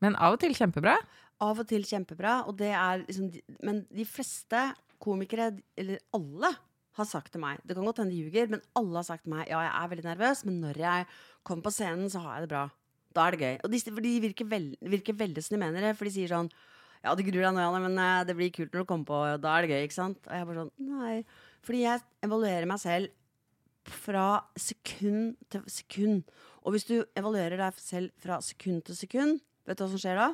[0.03, 0.97] Men av og til kjempebra.
[1.42, 2.44] Av og til kjempebra.
[2.49, 3.33] Og det er liksom,
[3.66, 4.68] men de fleste
[5.03, 6.55] komikere, eller alle,
[6.94, 9.35] har sagt til meg Det kan godt hende de ljuger, men alle har sagt til
[9.35, 11.09] meg ja, jeg er veldig nervøs, men når jeg
[11.42, 12.68] kommer på scenen, så har jeg det bra.
[13.14, 13.57] Da er det gøy.
[13.66, 16.53] Og de, de virker, veld, virker veldig som de mener det, for de sier sånn
[17.05, 19.18] ja, det gruer deg nå, Janne, men eh, det blir kult når du kommer på,
[19.35, 20.23] og da er det gøy, ikke sant?
[20.25, 21.16] Og jeg er bare sånn, nei.
[21.66, 26.31] Fordi jeg evaluerer meg selv fra sekund til sekund.
[26.64, 30.16] Og hvis du evaluerer deg selv fra sekund til sekund, vet du hva som skjer
[30.16, 30.31] da?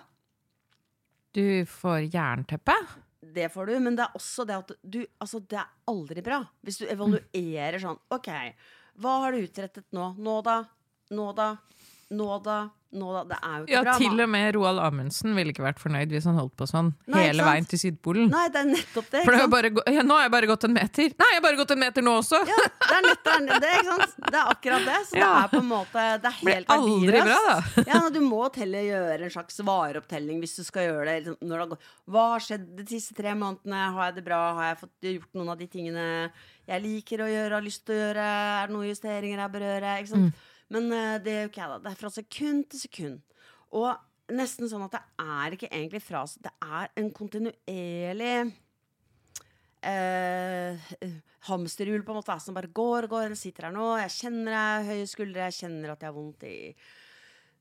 [1.33, 2.75] Du får jernteppe.
[3.21, 6.40] Det får du, men det er også det at du Altså, det er aldri bra.
[6.64, 8.31] Hvis du evaluerer sånn OK,
[9.01, 10.12] hva har du utrettet nå?
[10.19, 10.57] Nå da?
[11.14, 11.53] Nå da?
[12.11, 12.59] Nå da?
[12.90, 13.20] Nå da?
[13.31, 13.92] Det er jo ikke Ja, bra.
[14.03, 17.20] til og med Roald Amundsen ville ikke vært fornøyd hvis han holdt på sånn Nei,
[17.29, 18.33] hele veien til Sydpolen.
[18.33, 19.20] Nei, det er nettopp det.
[19.29, 21.12] For det bare, ja, nå har jeg bare gått en meter.
[21.14, 22.40] Nei, jeg har bare gått en meter nå også!
[22.51, 24.18] Ja, det er nettopp det, det, ikke sant?
[24.27, 24.99] det er akkurat det.
[25.07, 27.31] Så det er på en måte Det er Blir helt aldri verdiløst.
[27.31, 27.87] bra, da.
[27.94, 31.16] Ja, du må telle, gjøre en slags vareopptelling hvis du skal gjøre det.
[31.31, 31.81] liksom, det.
[32.11, 33.87] Hva har skjedd de siste tre månedene?
[33.94, 34.42] Har jeg det bra?
[34.59, 36.09] Har jeg fått gjort noen av de tingene
[36.66, 38.27] jeg liker å gjøre, har lyst til å gjøre?
[38.27, 39.94] Er det noen justeringer jeg bør gjøre?
[40.03, 40.35] Ikke sant?
[40.35, 40.49] Mm.
[40.75, 41.79] Men eh, det gjør ikke jeg, da.
[41.85, 43.21] Det er fra sekund til sekund.
[43.79, 48.35] Og nesten sånn at det er ikke egentlig fra Det er en kontinuerlig
[49.83, 50.91] eh,
[51.49, 53.29] hamsterhjul på en måte som bare går og går.
[53.35, 56.47] Jeg sitter her nå, jeg kjenner jeg høye skuldre, jeg kjenner at jeg har vondt
[56.49, 56.57] i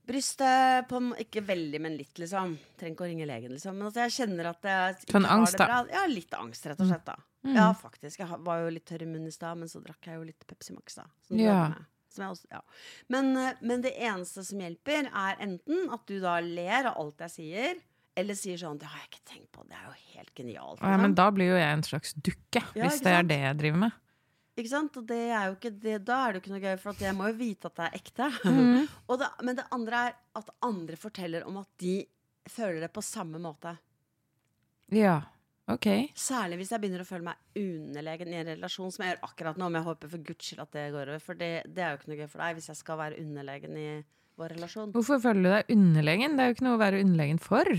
[0.09, 0.89] brystet.
[0.89, 2.55] På, ikke veldig, men litt, liksom.
[2.79, 3.77] Trenger ikke å ringe legen, liksom.
[3.77, 5.83] Men altså, jeg kjenner at jeg Sånn har angst, da?
[5.93, 7.05] Ja, litt angst, rett og slett.
[7.07, 7.17] da
[7.55, 8.19] Ja, faktisk.
[8.19, 10.47] Jeg var jo litt tørr i munnen i stad, men så drakk jeg jo litt
[10.49, 11.07] Pepsi Max, da.
[11.27, 11.61] Som Ja.
[12.27, 12.59] Også, ja.
[13.07, 17.23] men, eh, men det eneste som hjelper, er enten at du da ler av alt
[17.27, 17.79] jeg sier,
[18.19, 19.63] eller sier sånn 'Det har jeg ikke tenkt på.
[19.63, 20.81] Det er jo helt genialt'.
[20.81, 21.15] Ja, men liksom.
[21.15, 23.91] da blir jo jeg en slags dukke, Ja, hvis det er det jeg driver med.
[24.59, 24.97] Ikke sant?
[24.99, 27.15] Og det er jo ikke det, da er det jo ikke noe gøy, for jeg
[27.15, 28.29] må jo vite at det er ekte.
[28.49, 28.87] Mm.
[29.19, 32.05] det, men det andre er at andre forteller om at de
[32.49, 33.77] føler det på samme måte.
[34.91, 35.21] Ja.
[35.69, 35.87] Ok.
[36.17, 39.59] Særlig hvis jeg begynner å føle meg underlegen i en relasjon, som jeg gjør akkurat
[39.59, 39.67] nå.
[39.69, 41.99] Men jeg håper for guds skyld at det går over, for det, det er jo
[41.99, 43.87] ikke noe gøy for deg hvis jeg skal være underlegen i
[44.39, 44.91] vår relasjon.
[44.95, 46.35] Hvorfor føler du deg underlegen?
[46.35, 47.71] Det er jo ikke noe å være underlegen for.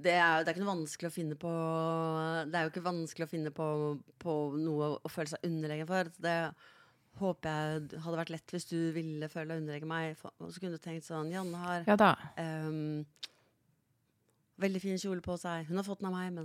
[0.00, 1.50] Det er, det er ikke noe vanskelig å finne på
[2.48, 3.66] Det er jo ikke vanskelig å finne på,
[4.22, 6.08] på noe å føle seg underlegen for.
[6.16, 6.36] Det
[7.20, 10.22] håper jeg hadde vært lett hvis du ville føle deg underlegen meg.
[10.40, 12.14] Og så kunne du tenkt sånn Janne har Ja da.
[14.60, 15.68] Veldig fin kjole på seg.
[15.68, 16.44] Hun har fått den av meg, men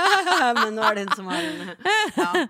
[0.62, 1.72] Men nå er det hun som har den.
[2.20, 2.46] Ja.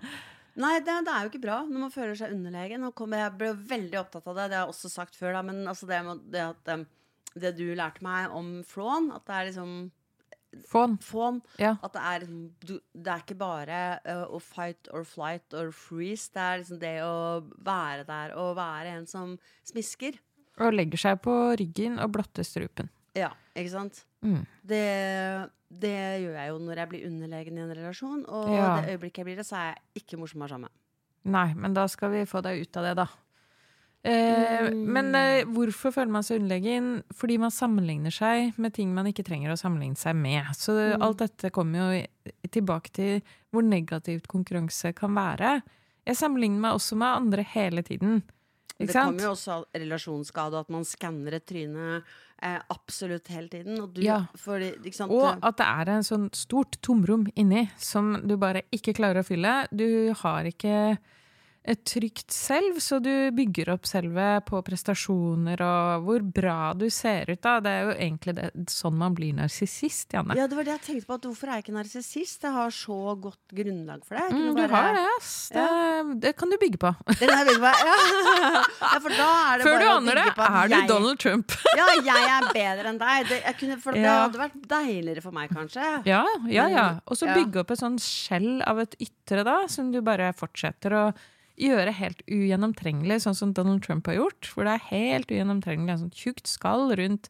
[0.57, 2.85] Nei, det, det er jo ikke bra når man føler seg underlegen.
[2.87, 5.89] Jeg ble veldig opptatt av det, det har jeg også sagt før, da, men altså
[5.89, 5.99] det,
[6.33, 6.71] det at
[7.37, 9.77] det du lærte meg om flån, at det er liksom
[10.65, 10.97] Fån.
[11.03, 11.41] Fån.
[11.59, 11.75] Ja.
[11.83, 16.31] At det er, liksom, det er ikke bare uh, å fight or flight or freeze.
[16.33, 19.35] Det er liksom det å være der og være en som
[19.67, 20.17] smisker.
[20.63, 22.89] Og legger seg på ryggen og blotter strupen.
[23.17, 24.03] Ja, ikke sant?
[24.21, 24.43] Mm.
[24.67, 24.81] Det,
[25.81, 28.25] det gjør jeg jo når jeg blir underlegen i en relasjon.
[28.29, 28.81] Og Ja.
[28.81, 31.31] det øyeblikket jeg blir det, så er jeg ikke morsom å være sammen med.
[31.33, 33.07] Nei, men da skal vi få deg ut av det, da.
[34.03, 34.85] Eh, Mm.
[34.93, 37.03] Men eh, hvorfor føler man seg underlegen?
[37.13, 40.45] Fordi man sammenligner seg med ting man ikke trenger å sammenligne seg med.
[40.55, 41.01] Så Mm.
[41.01, 42.05] alt dette kommer jo
[42.49, 45.61] tilbake til hvor negativt konkurranse kan være.
[46.05, 48.23] Jeg sammenligner meg også med andre hele tiden.
[48.79, 49.17] Ikke Det sant?
[49.17, 52.03] kommer jo også av relasjonsskade, at man skanner et tryne
[52.41, 53.79] eh, absolutt hele tiden.
[53.81, 54.25] Og du, Ja.
[54.35, 54.71] fordi?
[55.09, 59.25] Og at det er en sånn stort tomrom inni som du bare ikke klarer å
[59.27, 59.67] fylle.
[59.75, 60.97] Du har ikke
[61.67, 67.27] et trygt selv, så du bygger opp selve på prestasjoner og hvor bra du ser
[67.33, 67.41] ut.
[67.43, 67.57] da.
[67.59, 70.37] Det er jo egentlig det, sånn man blir narsissist, Janne.
[70.39, 71.17] Ja, det var det jeg tenkte på.
[71.19, 72.45] At hvorfor er jeg ikke narsissist?
[72.47, 74.29] Jeg har så godt grunnlag for det.
[74.31, 75.31] Mm, du bare- har det, ass.
[75.51, 75.67] Det,
[76.23, 76.93] det kan du bygge på.
[77.11, 77.73] Det kan jeg bygge på.
[77.83, 77.95] Ja.
[78.93, 81.57] ja, for da er det Før bare å aner det, er du jeg- Donald Trump.
[81.75, 83.27] Ja, jeg er bedre enn deg.
[83.27, 84.17] Det, kunne, for det Ja.
[84.25, 85.91] hadde vært deiligere for meg, kanskje.
[86.07, 86.87] Ja, ja, ja.
[87.07, 90.95] Og så bygge opp et sånn skjell av et ytre, da, som du bare fortsetter
[90.95, 91.03] å
[91.57, 94.49] gjøre helt ugjennomtrengelig, sånn som Donald Trump har gjort.
[94.53, 95.93] Hvor det er helt ugjennomtrengelig.
[95.93, 97.29] En sånt tjukt skall rundt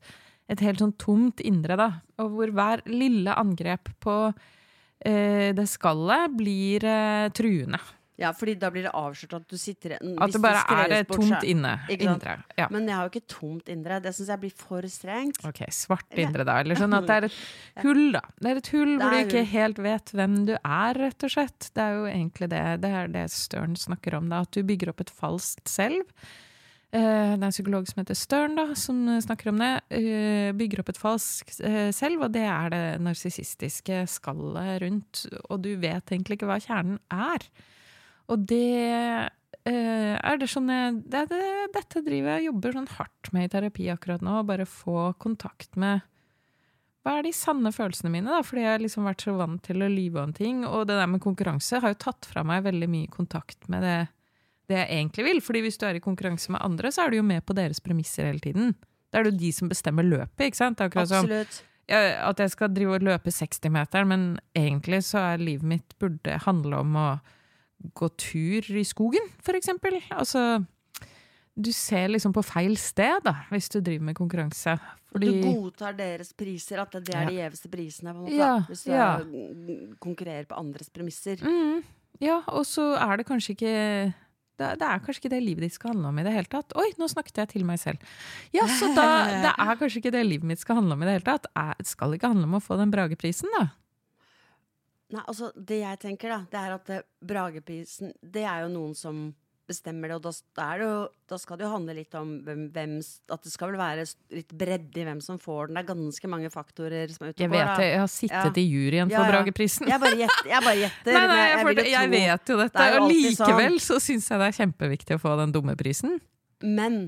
[0.52, 1.90] et helt sånn tomt indre, da.
[2.24, 7.82] Og hvor hver lille angrep på eh, det skallet blir eh, truende.
[8.18, 11.08] Ja, fordi da blir det avslørt at du sitter At hvis det bare er et
[11.08, 11.76] bort, tomt inne.
[11.94, 12.34] Indre.
[12.58, 12.66] Ja.
[12.74, 14.00] Men jeg har jo ikke tomt indre.
[14.02, 15.38] Det syns jeg blir for strengt.
[15.46, 16.56] Ok, svart indre, da.
[16.64, 17.38] Eller sånn at det er et
[17.86, 18.24] hull, da.
[18.42, 21.36] Det er et hull er hvor du ikke helt vet hvem du er, rett og
[21.36, 21.70] slett.
[21.78, 24.42] Det er jo egentlig det det er det Stern snakker om, da.
[24.48, 26.02] At du bygger opp et falskt selv.
[26.90, 29.72] Eh, Det er en psykolog som heter Stern, da, som snakker om det.
[29.94, 35.26] Eh, Bygger opp et falskt eh, selv, og det er det narsissistiske skallet rundt.
[35.52, 37.46] Og du vet egentlig ikke hva kjernen er.
[38.28, 38.68] Og det
[39.68, 41.42] eh, er det sånn det, er det,
[41.76, 44.42] Dette driver jeg jobber sånn hardt med i terapi akkurat nå.
[44.48, 46.04] Bare få kontakt med
[47.08, 48.42] hva er de sanne følelsene mine, da?
[48.44, 50.66] Fordi jeg har liksom vært så vant til å lyve om ting.
[50.68, 54.00] Og det der med konkurranse har jo tatt fra meg veldig mye kontakt med det,
[54.68, 55.40] det jeg egentlig vil.
[55.46, 57.80] Fordi hvis du er i konkurranse med andre, så er du jo med på deres
[57.84, 58.76] premisser hele tiden.
[59.08, 60.84] Da er det jo de som bestemmer løpet, ikke sant?
[60.84, 61.62] Akkurat som Absolutt.
[61.88, 66.42] ja, at jeg skal drive og løpe 60-meteren, men egentlig så er livet mitt burde
[66.44, 67.08] handle om å
[67.94, 70.00] gå tur i skogen, for eksempel.
[70.12, 70.66] Altså,
[71.58, 74.78] du ser liksom på feil sted, da, hvis du driver med konkurranse.
[75.12, 78.14] Fordi Du godtar deres priser, at det er de gjeveste prisene.
[78.14, 79.18] På en måte, Ja, hvis du ja.
[80.04, 81.38] konkurrerer på andres premisser.
[81.42, 81.84] mm,
[82.20, 84.14] Ja, og så er det kanskje ikke
[84.58, 86.74] det, det er kanskje ikke det livet ditt skal handle om i det hele tatt.
[86.76, 87.98] Oi, nå snakket jeg til meg selv.
[88.54, 89.04] Ja, så da
[89.46, 91.46] Det er kanskje ikke det livet mitt skal handle om i det hele tatt.
[91.78, 93.68] Det skal ikke handle om å få den Brageprisen, da.
[95.14, 98.96] Nei, altså, det jeg tenker, da, det er at det, Brageprisen Det er jo noen
[98.98, 99.30] som
[99.68, 100.32] bestemmer det, og da,
[100.64, 102.94] er det jo, da skal det jo handle litt om hvem, hvem
[103.36, 105.76] At det skal vel være litt bredde i hvem som får den.
[105.76, 108.64] Det er ganske mange faktorer som er ute Jeg vet det, jeg har sittet Ja.
[108.64, 109.32] i juryen for ja.
[109.34, 109.88] Brageprisen.
[109.92, 110.48] Jeg bare gjetter.
[110.54, 112.86] Jeg bare gjetter Nei, nei, jeg, jeg, det- jeg vet jo dette.
[112.88, 113.48] Det Og likevel sånn.
[113.52, 116.16] likevel så syns jeg det er kjempeviktig å få den dumme prisen.
[116.64, 117.00] Men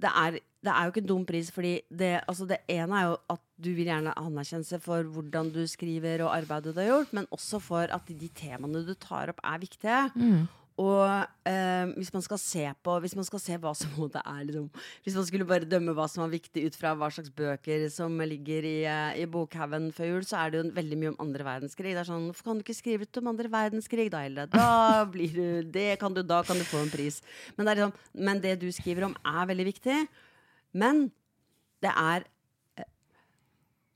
[0.00, 3.10] det er, det er jo ikke en dum pris, fordi det, altså det ene er
[3.10, 7.14] jo at du vil gjerne anerkjennelse for hvordan du skriver og arbeidet du har gjort,
[7.16, 10.02] men også for at de temaene du tar opp, er viktige.
[10.16, 10.44] Mm.
[10.74, 11.06] Og
[11.46, 14.64] eh, hvis man skal se på Hvis man skal se hva som det er liksom,
[15.04, 18.18] Hvis man skulle bare dømme hva som var viktig ut fra hva slags bøker som
[18.26, 21.46] ligger i, eh, i bokhaugen før jul, så er det jo veldig mye om andre
[21.46, 21.94] verdenskrig.
[21.94, 24.48] Det er sånn, Hvorfor kan du ikke skrive ut om andre verdenskrig, da, Hilde?
[24.50, 27.22] Da blir du det kan du, Da kan du få en pris.
[27.54, 29.98] Men det, er liksom, men det du skriver om, er veldig viktig.
[30.74, 31.06] Men
[31.84, 32.26] det er
[32.80, 32.90] eh,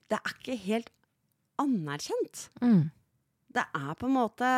[0.08, 0.92] Det er ikke helt
[1.58, 2.48] anerkjent.
[2.62, 2.90] Mm.
[3.48, 4.48] Det er på en måte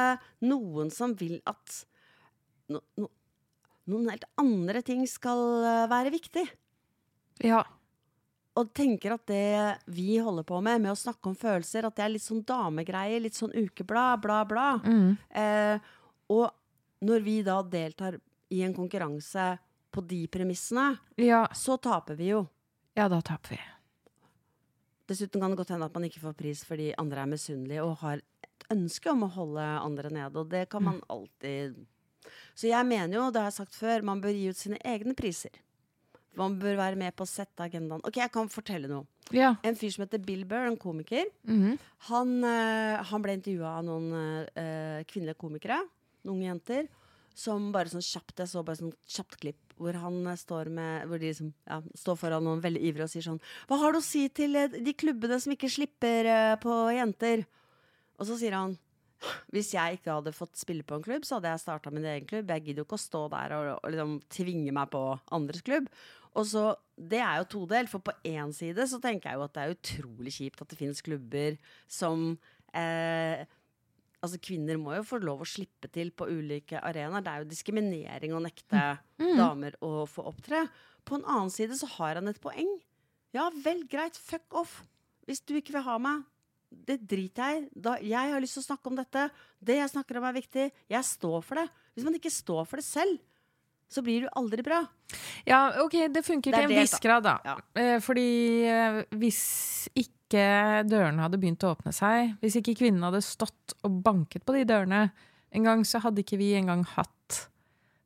[0.44, 1.76] noen som vil at
[2.68, 3.08] no, no,
[3.90, 6.44] noen helt andre ting skal eh, være viktig.
[7.46, 7.62] Ja.
[8.60, 9.46] Og tenker at det
[9.94, 13.22] vi holder på med, med å snakke om følelser, at det er litt sånn damegreier,
[13.22, 14.70] litt sånn ukeblad, bla, bla.
[14.84, 15.14] Mm.
[15.30, 15.92] Eh,
[16.34, 16.50] og
[17.06, 18.18] når vi da deltar
[18.52, 19.54] i en konkurranse
[19.90, 21.44] på de premissene, ja.
[21.56, 22.44] så taper vi jo.
[22.98, 23.60] Ja, da taper vi.
[25.10, 27.96] Dessuten kan det godt hende at man ikke får pris fordi andre er misunnelige og
[28.04, 31.80] har et ønske om å holde andre nede, og det kan man alltid
[32.54, 35.14] Så jeg mener jo, det har jeg sagt før, man bør gi ut sine egne
[35.18, 35.50] priser.
[36.38, 38.02] Man bør være med på å sette agendaen.
[38.06, 39.06] Ok, jeg kan fortelle noe.
[39.34, 39.54] Ja.
[39.66, 41.78] En fyr som heter Bill Burr, en komiker, Mhm.
[42.10, 45.80] han, eh, han ble intervjua av noen uh, kvinnelige komikere,
[46.22, 46.88] noen unge jenter,
[47.34, 51.08] som bare sånn kjapt Jeg så bare sånn kjapt klipp hvor han eh, står med
[51.08, 53.40] Hvor de liksom, ja, står foran noen veldig ivrige og sier sånn
[53.70, 57.46] Hva har du å si til eh, de klubbene som ikke slipper eh, på jenter?
[58.20, 58.78] Og så sier han
[59.52, 62.24] hvis jeg ikke hadde fått spille på en klubb, så hadde jeg starta min egen
[62.24, 62.48] klubb.
[62.54, 65.02] Jeg gidder jo ikke å stå der og, og liksom tvinge meg på
[65.36, 65.90] andres klubb.
[66.40, 66.62] Og så,
[66.96, 69.74] Det er jo todelt, for på én side så tenker jeg jo at det er
[69.74, 72.24] utrolig kjipt at det finnes klubber som
[72.72, 73.44] eh,
[74.20, 77.24] Altså Kvinner må jo få lov å slippe til på ulike arenaer.
[77.24, 78.82] Det er jo diskriminering å nekte
[79.16, 80.66] damer å få opptre.
[81.08, 82.68] På en annen side så har han et poeng.
[83.32, 84.82] Ja vel, greit, fuck off.
[85.24, 86.26] Hvis du ikke vil ha meg,
[86.70, 88.10] det driter jeg i.
[88.10, 89.24] Jeg har lyst til å snakke om dette.
[89.58, 90.68] Det jeg snakker om er viktig.
[90.90, 91.66] Jeg står for det.
[91.94, 93.18] Hvis man ikke står for det selv,
[93.90, 94.84] så blir du aldri bra.
[95.48, 97.02] Ja, ok, det funker Det til en det, viss da.
[97.02, 97.34] grad, da.
[97.44, 97.56] Ja.
[97.82, 98.28] Eh, fordi
[98.70, 99.40] eh, hvis
[99.98, 100.44] ikke
[100.86, 104.62] dørene hadde begynt å åpne seg, hvis ikke kvinnene hadde stått og banket på de
[104.70, 105.08] dørene
[105.50, 107.40] en gang, så hadde ikke vi engang hatt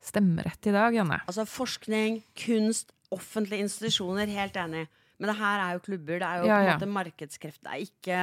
[0.05, 1.21] stemmerett i dag, Janne.
[1.29, 4.87] Altså forskning, kunst, offentlige institusjoner, helt enig.
[5.21, 7.61] Men det her er jo klubber, det er jo Ja, på en måte markedskreft.
[7.63, 8.19] Det er ikke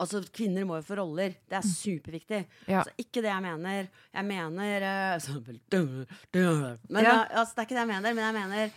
[0.00, 1.34] Altså, kvinner må jo få roller.
[1.48, 2.40] Det er superviktig.
[2.46, 2.66] Mm.
[2.68, 2.78] Ja.
[2.82, 3.88] Altså, ikke det jeg mener.
[4.14, 5.18] Jeg mener
[5.70, 6.04] dø.
[6.88, 7.22] Men Ja.
[7.24, 8.14] eh, altså, Det er ikke det jeg mener.
[8.14, 8.70] Men jeg mener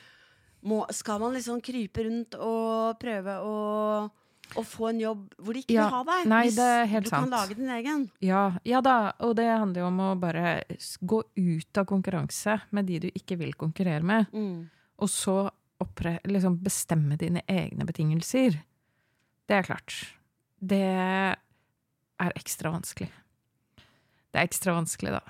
[0.64, 4.10] må, Skal man liksom krype rundt og prøve å,
[4.56, 5.86] å få en jobb hvor de ikke Ja.
[5.88, 6.28] vil ha deg?
[6.28, 7.30] Nei, hvis det helt du sant.
[7.30, 8.10] kan lage din egen.
[8.22, 10.64] Ja, ja da, og det handler jo om å bare
[11.04, 14.70] gå ut av konkurranse med de du ikke vil konkurrere med, Mm.
[15.00, 18.58] og så oppre, liksom bestemme dine egne betingelser.
[19.48, 20.14] Det er klart.
[20.60, 20.82] Det
[22.18, 23.10] er ekstra vanskelig.
[24.32, 25.22] Det er ekstra vanskelig, da.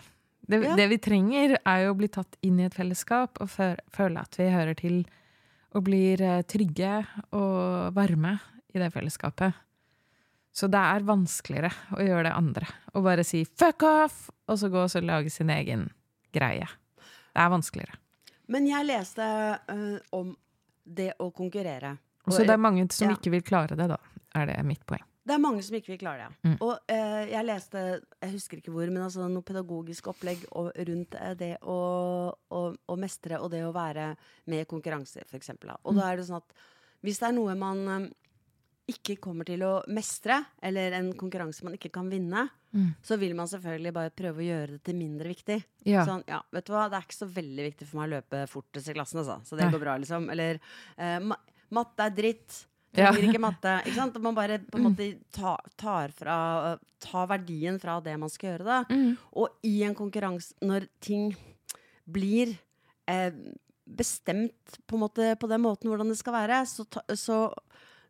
[0.47, 0.75] Det, Ja.
[0.75, 4.37] det vi trenger, er jo å bli tatt inn i et fellesskap og føle at
[4.39, 5.01] vi hører til
[5.75, 8.39] og blir eh, trygge og varme
[8.73, 9.53] i det fellesskapet.
[10.55, 12.67] Så det er vanskeligere å gjøre det andre.
[12.95, 15.89] Å bare si 'fuck off', og så gå og så lage sin egen
[16.33, 16.65] greie.
[17.33, 17.99] Det er vanskeligere.
[18.47, 19.21] Men jeg leste
[19.69, 20.35] uh, om
[20.83, 21.97] det å konkurrere.
[22.25, 23.15] Og så det er mange som ja.
[23.15, 23.99] ikke vil klare det, da.
[24.33, 25.03] Er det mitt poeng.
[25.27, 26.37] Det er mange som ikke vil klare det.
[26.47, 26.55] Mm.
[26.63, 27.81] Og eh, jeg leste,
[28.23, 31.79] jeg husker ikke hvor, men altså noe pedagogisk opplegg og, rundt eh, det å,
[32.33, 34.13] å, å mestre og det å være
[34.47, 35.51] med i konkurranser, f.eks.
[35.83, 35.99] Og Mm.
[35.99, 36.55] da er det sånn at
[37.05, 38.07] hvis det er noe man eh,
[38.87, 42.89] ikke kommer til å mestre, eller en konkurranse man ikke kan vinne, Mm.
[43.01, 45.55] så vil man selvfølgelig bare prøve å gjøre det til mindre viktig.
[45.87, 46.01] Ja.
[46.05, 48.41] Sånn, ja, vet du hva, det er ikke så veldig viktig for meg å løpe
[48.51, 49.37] fortest i klassen, altså.
[49.47, 49.71] Så det Nei.
[49.73, 50.27] går bra, liksom.
[50.29, 50.59] Eller
[50.99, 51.19] eh,
[51.73, 52.57] matte er dritt.
[52.97, 53.11] Ja.
[53.13, 53.73] Trenger ikke matte.
[53.85, 54.17] Ikke sant?
[54.23, 56.37] Man bare på en måte ta, tar, fra,
[57.03, 58.79] tar verdien fra det man skal gjøre, da.
[58.89, 59.15] Mm.
[59.37, 61.29] Og i en konkurranse, når ting
[62.09, 62.55] blir
[63.09, 63.31] eh,
[63.87, 67.41] bestemt på, måte, på den måten hvordan det skal være, så, ta, så,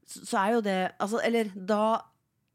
[0.08, 1.98] så er jo det altså, Eller da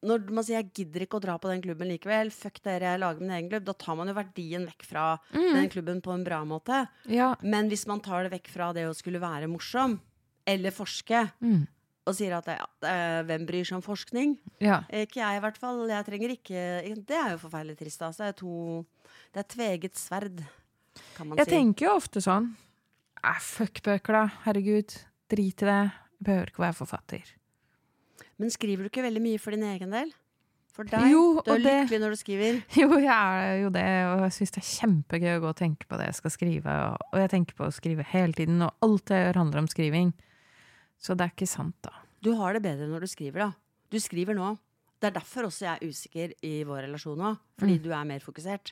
[0.02, 2.98] når man sier 'jeg gidder ikke å dra på den klubben likevel', fuck dere, jeg
[2.98, 6.24] lager min egen klubb, da tar man jo verdien vekk fra den klubben på en
[6.26, 6.88] bra måte.
[7.06, 7.36] Ja.
[7.40, 10.00] Men hvis man tar det vekk fra det å skulle være morsom,
[10.44, 11.68] eller forske, Mm.
[12.06, 14.36] Og sier at ja, eh, hvem bryr seg om forskning?
[14.60, 14.80] ja.
[14.90, 15.84] Ikke jeg, i hvert fall.
[15.88, 16.62] Jeg trenger ikke
[17.06, 18.02] Det er jo forferdelig trist.
[18.02, 18.24] Altså.
[18.24, 18.86] Det er to
[19.32, 20.42] Det er tveget sverd,
[21.16, 21.52] kan man Jeg si.
[21.56, 22.54] tenker jo ofte sånn
[23.40, 24.24] fuck bøker, da.
[24.46, 24.96] Herregud.
[25.30, 25.92] Drit i det.
[25.92, 27.22] Jeg behøver ikke være forfatter.
[28.38, 30.10] Men skriver du ikke veldig mye for din egen del?
[30.72, 31.04] For deg?
[31.12, 32.58] Jo, du er det- lykkelig når du skriver.
[32.80, 35.86] Jo, jeg er jo det, og jeg syns det er kjempegøy å gå og tenke
[35.86, 36.66] på det jeg skal skrive.
[36.90, 39.68] Og, og jeg tenker på å skrive hele tiden, og alt jeg gjør handler om
[39.70, 40.12] skriving.
[41.02, 41.94] Så det er ikke sant, da.
[42.22, 43.50] Du har det bedre når du skriver, da.
[43.90, 44.52] Du skriver nå.
[45.02, 47.32] Det er derfor også jeg er usikker i vår relasjon nå.
[47.58, 48.70] Fordi du er mer fokusert.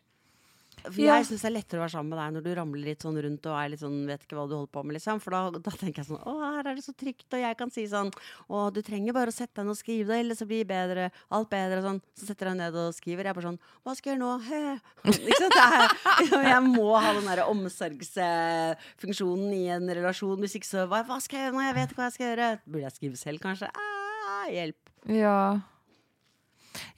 [0.85, 1.01] For.
[1.03, 3.19] Jeg syns det er lettere å være sammen med deg når du ramler litt sånn
[3.25, 5.21] rundt og er litt sånn, vet ikke hva du holder på med, liksom.
[5.23, 7.71] For da, da tenker jeg sånn Å, her er det så trygt, og jeg kan
[7.75, 8.11] si sånn
[8.49, 10.71] Å, du trenger bare å sette deg ned og skrive det, eller så blir det
[10.71, 12.01] bedre, alt bedre, og sånn.
[12.19, 13.25] Så setter jeg ned og skriver.
[13.27, 14.33] Jeg er bare sånn Hva skal jeg gjøre nå?
[14.49, 14.63] He.
[15.31, 15.59] Ikke sant?
[15.61, 20.41] Er, jeg må ha den derre omsorgsfunksjonen i en relasjon.
[20.43, 21.65] Hvis ikke så hva, hva skal jeg gjøre nå?
[21.67, 22.49] Jeg vet ikke hva jeg skal gjøre.
[22.67, 23.71] Burde jeg skrive selv, kanskje?
[23.75, 24.95] Ah, hjelp.
[25.11, 25.39] Ja.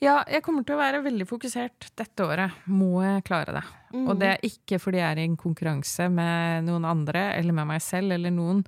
[0.03, 2.57] Ja, jeg kommer til å være veldig fokusert dette året.
[2.67, 3.62] Må jeg klare det.
[3.95, 7.69] Og det er ikke fordi jeg er i en konkurranse med noen andre, eller med
[7.71, 8.65] meg selv, eller noen.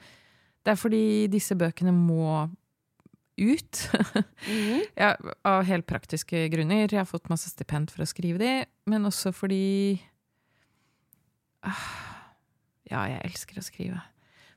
[0.65, 1.01] Det er fordi
[1.33, 2.45] disse bøkene må
[3.35, 3.81] ut.
[4.47, 4.85] Mm.
[5.03, 5.11] ja,
[5.51, 6.87] av helt praktiske grunner.
[6.87, 8.53] Jeg har fått masse stipend for å skrive de,
[8.87, 9.99] men også fordi
[11.67, 11.87] ah,
[12.91, 14.03] Ja, jeg elsker å skrive.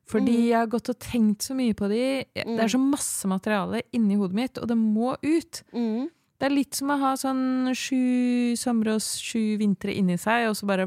[0.07, 0.47] Fordi Mhm.
[0.47, 2.03] jeg har gått og tenkt så mye på de.
[2.35, 5.63] Det er så masse materiale inni hodet mitt, og det må ut.
[5.73, 6.09] Mhm.
[6.37, 10.57] Det er litt som å ha sånn sju somre og sju vintre inni seg, og
[10.59, 10.85] så bare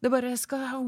[0.00, 0.86] Det bare skal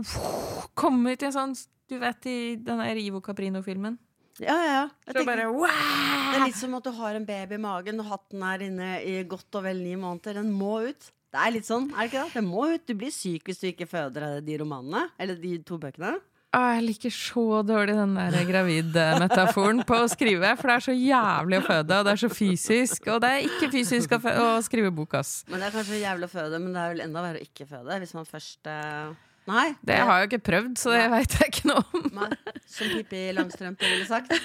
[0.78, 1.56] komme ut i en sånn
[1.90, 3.98] Du vet i den der Ivo Caprino-filmen?
[4.40, 8.00] Ja, ja, tenker- bare Det er litt som at du har en baby i magen,
[8.00, 10.38] og hatten er inne i godt og vel ni måneder.
[10.40, 11.10] Den må ut.
[11.32, 12.32] Det er litt sånn, er det ikke det?
[12.38, 12.86] Den må ut.
[12.86, 15.10] Du blir syk hvis du ikke føder de romanene.
[15.20, 16.14] Eller de to bøkene.
[16.52, 20.50] Ah, jeg liker så dårlig den der gravid-metaforen på å skrive.
[20.60, 23.08] For det er så jævlig å føde, og det er så fysisk.
[23.08, 25.38] Og det er ikke fysisk å, å skrive bok, ass.
[25.48, 27.68] Men det er kanskje jævlig å føde, men det er vel enda verre å ikke
[27.70, 28.00] føde.
[28.04, 29.12] Hvis man først uh...
[29.48, 29.72] Nei.
[29.82, 32.04] Det har jeg jo ikke prøvd, så det veit jeg ikke noe om.
[32.14, 32.28] Nei,
[32.70, 34.36] Som Pippi Langstrømpe ville sagt.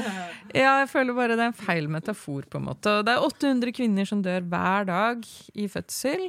[0.52, 2.98] Ja, jeg føler bare det er en feil metafor, på en måte.
[2.98, 6.26] Og det er 800 kvinner som dør hver dag i fødsel.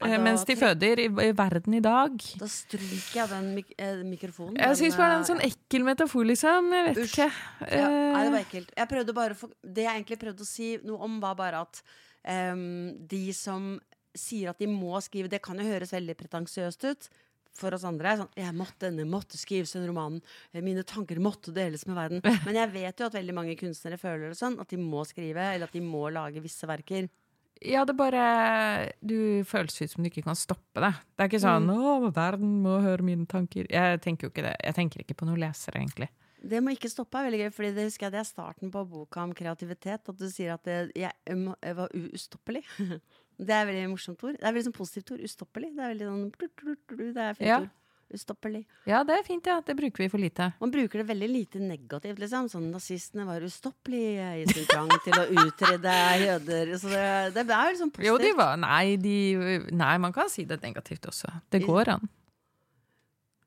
[0.00, 2.14] Eh, Da Mens de føder i, i verden i dag.
[2.40, 4.56] Da stryker jeg den mik eh, mikrofonen.
[4.56, 6.70] Jeg syns bare det er en sånn ekkel metafor, liksom.
[6.72, 7.12] Jeg vet Usch.
[7.18, 7.28] ikke.
[7.68, 8.72] Ja, nei, det var Eh, ekkelt.
[8.76, 11.82] Jeg å det jeg egentlig prøvde å si noe om, var bare at
[12.24, 13.74] um, de som
[14.16, 17.10] sier at de må skrive, det kan jo høres veldig pretensiøst ut.
[17.60, 18.14] For oss andre.
[18.16, 20.20] Sånn, jeg måtte, denne måtte skrives en roman.
[20.54, 22.22] eh, Mine tanker måtte deles med verden.
[22.46, 24.56] Men jeg vet jo at veldig mange kunstnere føler det sånn.
[24.62, 27.10] At de må skrive, eller at de må lage visse verker.
[27.62, 30.94] Ja, det bare Du føles ut som du ikke kan stoppe det.
[31.16, 31.76] Det er ikke sånn Mm.
[31.76, 33.68] 'Å, verden må høre mine tanker'.
[33.70, 34.56] Jeg tenker jo ikke det.
[34.64, 36.08] Jeg tenker ikke på noen lesere, egentlig.
[36.42, 38.88] Det må ikke stoppe er veldig gøy, Fordi det husker jeg det er starten på
[38.88, 40.08] boka om kreativitet.
[40.08, 42.64] At du sier at det, jeg, jeg var ustoppelig.
[43.40, 44.36] Det er veldig morsomt ord.
[44.36, 45.20] Det er veldig sånn positivt ord.
[45.24, 45.70] Ustoppelig.
[45.74, 47.60] Det er veldig sånn Det er fint Ja.
[47.60, 47.70] ord.
[48.12, 48.64] Ustoppelig.
[48.90, 49.60] Ja, det er fint, ja.
[49.62, 50.48] Det bruker vi for lite.
[50.60, 52.48] Man bruker det veldig lite negativt, liksom.
[52.50, 55.94] Sånn nazistene var ustoppelige i sin trang til å utrydde
[56.24, 56.72] jøder.
[56.82, 58.08] Så det, det er jo liksom positivt.
[58.08, 59.14] Jo, de var Nei, de,
[59.70, 61.30] nei, man kan si det negativt også.
[61.54, 62.08] Det går an.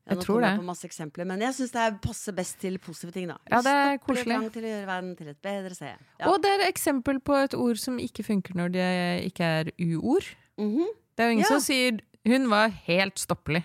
[0.04, 0.50] Ja, jeg tror det.
[0.60, 3.38] på masse eksempler, men jeg syns det er- passer best til positive ting, da.
[3.52, 4.26] Ja, det er koselig.
[4.36, 5.96] trang til å gjøre verden til et bedre sted.
[6.20, 6.28] Ja.
[6.32, 8.90] Og det er eksempel på et ord som ikke funker når det
[9.32, 10.28] ikke er u-ord.
[10.60, 10.88] Mhm.
[11.16, 11.48] Det er jo ingen Ja.
[11.48, 13.64] som sier 'hun var helt stoppelig'.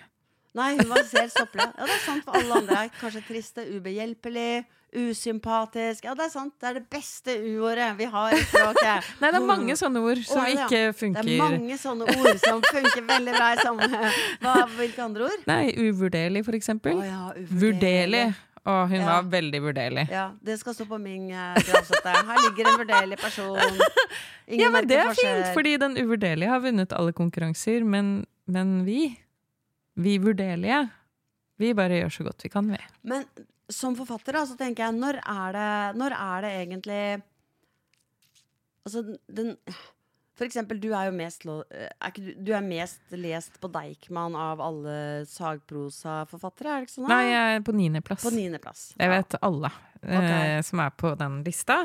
[0.57, 1.67] Nei, hun var helt stoppelig.
[1.77, 2.83] Ja, det er sant for alle andre.
[2.87, 4.65] er Kanskje triste, ubehjelpelig,
[4.97, 6.07] usympatisk.
[6.09, 6.55] Ja, det er sant.
[6.61, 9.11] Det er det beste u-ordet vi har i språket.
[9.21, 10.65] Nei, det er mange sånne ord som oh, ja.
[10.65, 13.89] ikke Det er mange sånne ord som funker veldig bra i samme
[14.43, 15.47] Hva, Hvilke andre ord?
[15.51, 17.03] Nei, uvurderlig, for eksempel.
[17.03, 18.27] Å ja, Vurderlig.
[18.69, 19.05] Å, hun Ja.
[19.07, 20.09] var veldig vurderlig.
[20.13, 22.13] Ja, det skal stå på min uh, gravstøtte.
[22.29, 23.57] Her ligger en vurderlig person.
[24.49, 28.83] Ingen Ja, men det er fint, fordi den uvurderlige har vunnet alle konkurranser, men, men
[28.85, 29.15] vi,
[29.99, 30.81] vi vurderlige,
[31.59, 32.79] vi bare gjør så godt vi kan, vi.
[33.11, 33.25] Men
[33.69, 37.03] som forfatter, da, så tenker jeg, når er det, når er det egentlig
[38.87, 39.51] Altså, den
[40.39, 44.37] For eksempel, du er jo mest, er ikke, du- du er mest lest på Deichman
[44.39, 47.09] av alle sagprosaforfattere, er det ikke sånn?
[47.11, 48.23] Nei, jeg er på niendeplass.
[48.23, 48.85] På niendeplass.
[49.03, 49.71] Jeg vet alle
[50.05, 51.81] eh, som er på den lista.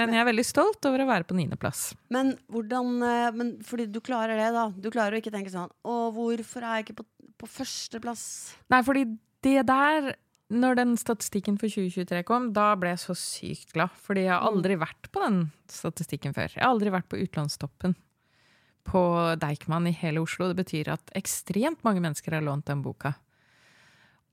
[0.00, 1.82] Men jeg er veldig stolt over å være på niendeplass.
[2.14, 4.66] Men hvordan eh, men Fordi du klarer det, da.
[4.74, 7.06] Du klarer å ikke tenke sånn Å, hvorfor er jeg ikke på,
[7.42, 8.24] på førsteplass?
[8.72, 9.06] Nei, fordi
[9.44, 10.12] det der
[10.50, 13.94] når den statistikken for 2023 kom, da ble jeg så sykt glad.
[14.02, 16.50] Fordi jeg har aldri vært på den statistikken før.
[16.56, 17.94] Jeg har aldri vært på utlandstoppen
[18.90, 19.02] på
[19.38, 20.48] Deichman i hele Oslo.
[20.50, 23.14] Det betyr at ekstremt mange mennesker har lånt den boka.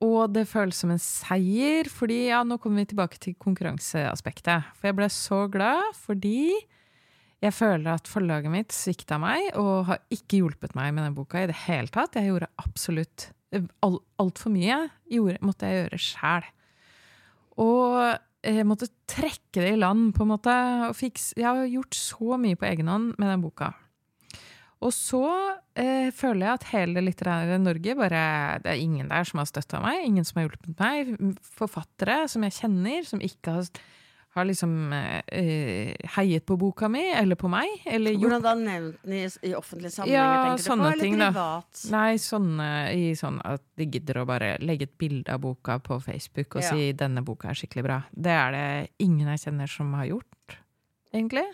[0.05, 4.67] Og det føles som en seier, fordi ja, nå kommer vi tilbake til konkurranseaspektet.
[4.77, 6.51] For jeg ble så glad fordi
[7.41, 11.43] jeg føler at forlaget mitt svikta meg og har ikke hjulpet meg med den boka
[11.43, 12.17] i det hele tatt.
[12.17, 13.31] Jeg gjorde absolutt
[13.85, 16.47] alt Altfor mye gjorde, måtte jeg gjøre sjæl.
[17.61, 17.99] Og
[18.47, 20.55] jeg måtte trekke det i land, på en måte.
[20.89, 23.71] Og fiks, jeg har gjort så mye på egen hånd med den boka.
[24.85, 25.23] Og så
[25.75, 29.79] eh, føler jeg at hele litterære Norge bare Det er ingen der som har støtta
[29.81, 31.13] meg, ingen som har hjulpet meg.
[31.57, 33.65] Forfattere som jeg kjenner, som ikke har,
[34.37, 37.65] har liksom eh, heiet på boka mi, eller på meg.
[37.89, 40.93] Eller gjort Hvordan da nevnt den i, i offentlige sammenhenger, Ja, tenker du sånne på?
[40.93, 41.31] Eller ting, da.
[41.33, 41.83] privat?
[41.97, 45.97] Nei, sånne i sånn at de gidder å bare legge et bilde av boka på
[46.05, 46.69] Facebook og Ja.
[46.69, 48.03] si 'denne boka er skikkelig bra'.
[48.13, 50.59] Det er det ingen jeg kjenner som har gjort,
[51.11, 51.47] egentlig.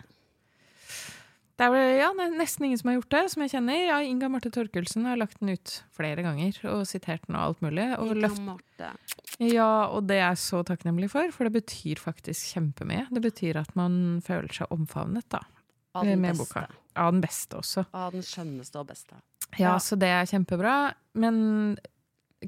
[1.54, 3.82] Det er vel ja, det er nesten ingen som har gjort det, som jeg kjenner.
[3.86, 7.62] Ja, Inga Marte Torkelsen har lagt den ut flere ganger og sitert den og alt
[7.62, 7.86] mulig.
[8.02, 8.90] Og Inga Marte.
[9.38, 13.06] ja, og det er jeg så takknemlig for, for det betyr faktisk kjempemye.
[13.14, 15.44] Det betyr at man føler seg omfavnet, da.
[15.94, 16.50] Av den med beste.
[16.58, 16.82] boka.
[16.98, 17.86] Av den beste også.
[17.94, 19.20] Av den skjønneste og beste.
[19.54, 19.78] Ja, Ja.
[19.78, 20.74] så det er kjempebra.
[21.14, 21.78] Men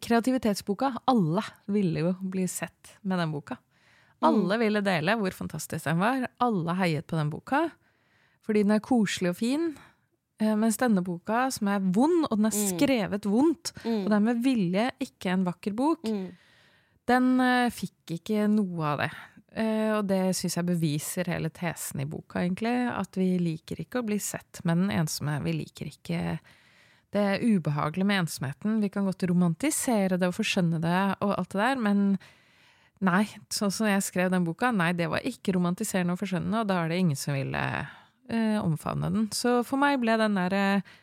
[0.01, 3.57] kreativitetsboka, alle ville jo bli sett med den boka.
[4.25, 6.25] Alle ville dele hvor fantastisk den var.
[6.41, 7.67] Alle heiet på den boka.
[8.45, 9.69] Fordi den er koselig og fin.
[10.39, 12.65] Eh, Mens denne boka, som er vond, og den er Mm.
[12.77, 16.03] skrevet vondt, og det er med vilje ikke en vakker bok,
[17.07, 19.11] den uh, fikk ikke noe av det.
[19.55, 22.75] Uh, og det syns jeg beviser hele tesen i boka, egentlig.
[22.91, 25.37] At vi liker ikke å bli sett med den ensomme.
[25.45, 26.39] Vi liker ikke
[27.15, 28.81] det er ubehagelig med ensomheten.
[28.81, 32.17] Vi kan godt romantisere det og forskjønne det og alt det der, men
[32.99, 36.67] nei, sånn som jeg skrev den boka, nei, det var ikke romantiserende og forskjønnende, og
[36.67, 37.61] da er det ingen som ville
[38.29, 39.27] eh, omfavne den.
[39.35, 40.93] Så for meg ble den der eh,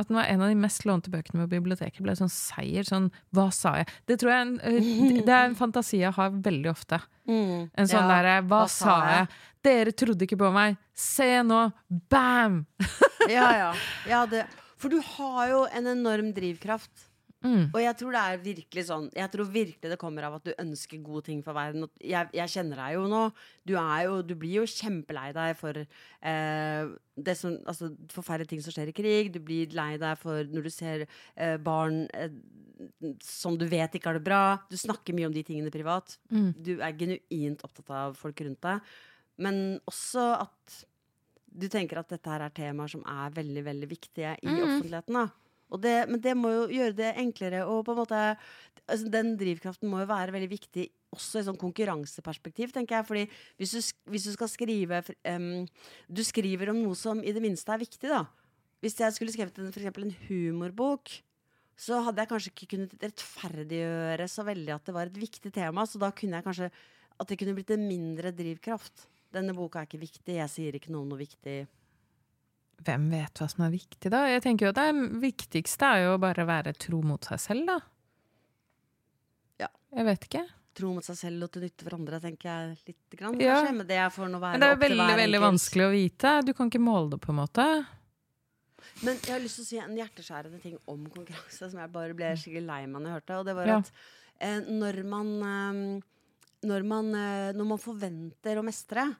[0.00, 2.86] at den var en av de mest lånte bøkene på biblioteket, ble sånn seier.
[2.88, 3.90] Sånn hva sa jeg?
[4.08, 7.02] Det tror jeg en, eh, det er en fantasi jeg har veldig ofte.
[7.28, 9.28] En sånn Ja, derre hva, sa jeg?
[9.62, 10.80] Dere trodde ikke på meg.
[10.96, 11.68] Se nå!
[12.10, 12.64] Bam!
[13.30, 13.68] Ja, ja.
[14.10, 14.40] ja det,
[14.82, 16.90] for du har jo en enorm drivkraft.
[17.42, 17.64] Mm.
[17.74, 20.52] Og jeg tror det er virkelig sånn Jeg tror virkelig det kommer av at du
[20.62, 21.88] ønsker gode ting for verden.
[21.98, 23.22] Jeg, jeg kjenner deg jo nå.
[23.66, 28.62] Du, er jo, du blir jo kjempelei deg for eh, det som, altså, forferdelige ting
[28.62, 29.32] som skjer i krig.
[29.34, 32.30] Du blir lei deg for når du ser eh, barn eh,
[33.22, 34.42] som du vet ikke har det bra.
[34.70, 36.16] Du snakker mye om de tingene privat.
[36.32, 36.48] Mm.
[36.62, 38.80] Du er genuint opptatt av folk rundt deg.
[39.42, 40.80] Men også at
[41.52, 44.62] du tenker at dette her er temaer som er veldig, veldig viktige i Mm.
[44.64, 45.18] offentligheten.
[45.18, 45.26] Da.
[45.80, 47.62] Det, men det må jo gjøre det enklere.
[47.64, 48.20] Og på en måte,
[48.84, 53.08] altså den drivkraften må jo være veldig viktig også i sånn konkurranseperspektiv, tenker jeg.
[53.08, 53.24] Fordi
[53.60, 53.80] hvis du,
[54.12, 55.66] hvis du skal skrive um,
[56.08, 58.24] Du skriver om noe som i det minste er viktig, da.
[58.82, 61.12] Hvis jeg skulle skrevet en, for en humorbok,
[61.78, 65.86] så hadde jeg kanskje ikke kunnet rettferdiggjøre så veldig at det var et viktig tema.
[65.88, 66.72] Så da kunne jeg kanskje
[67.20, 69.04] At det kunne blitt en mindre drivkraft.
[69.30, 70.34] Denne boka er ikke viktig.
[70.40, 71.68] Jeg sier ikke noe om noe viktig.
[72.82, 74.24] Hvem vet hva som er viktig, da?
[74.30, 77.66] Jeg tenker jo at Det viktigste er jo bare å være tro mot seg selv,
[77.68, 77.78] da.
[79.62, 79.68] Ja.
[79.94, 80.42] Jeg vet ikke.
[80.74, 83.18] Tro mot seg selv og til nytte for andre, tenker jeg litt.
[83.18, 83.58] Grann, Ja.
[83.60, 83.74] kanskje.
[83.76, 86.44] Men det er for noe være Men det er veldig veldig vanskelig å vite.
[86.46, 87.86] Du kan ikke måle det, på en måte.
[89.02, 92.14] Men jeg har lyst til å si en hjerteskjærende ting om konkurranse som jeg bare
[92.14, 93.38] ble skikkelig lei meg når jeg hørte.
[93.38, 93.76] Og det var Ja.
[93.78, 93.92] at
[94.40, 96.02] eh, når man eh,
[96.64, 99.16] når, man eh, når man forventer å mestre?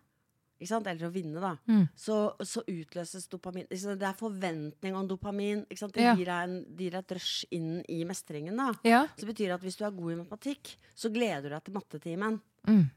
[0.70, 1.88] Eller å vinne, da, Mm.
[1.96, 3.66] så, så utløses dopamin.
[3.68, 5.66] Det er forventning om dopamin.
[5.68, 6.14] Det Ja.
[6.14, 8.56] gir deg, en, gir deg et rush inn i mestringen.
[8.56, 8.72] da.
[8.84, 9.06] Ja.
[9.16, 11.74] Så betyr det at hvis du er god i matematikk, så gleder du deg til
[11.74, 12.40] mattetimen.
[12.68, 12.90] Mm.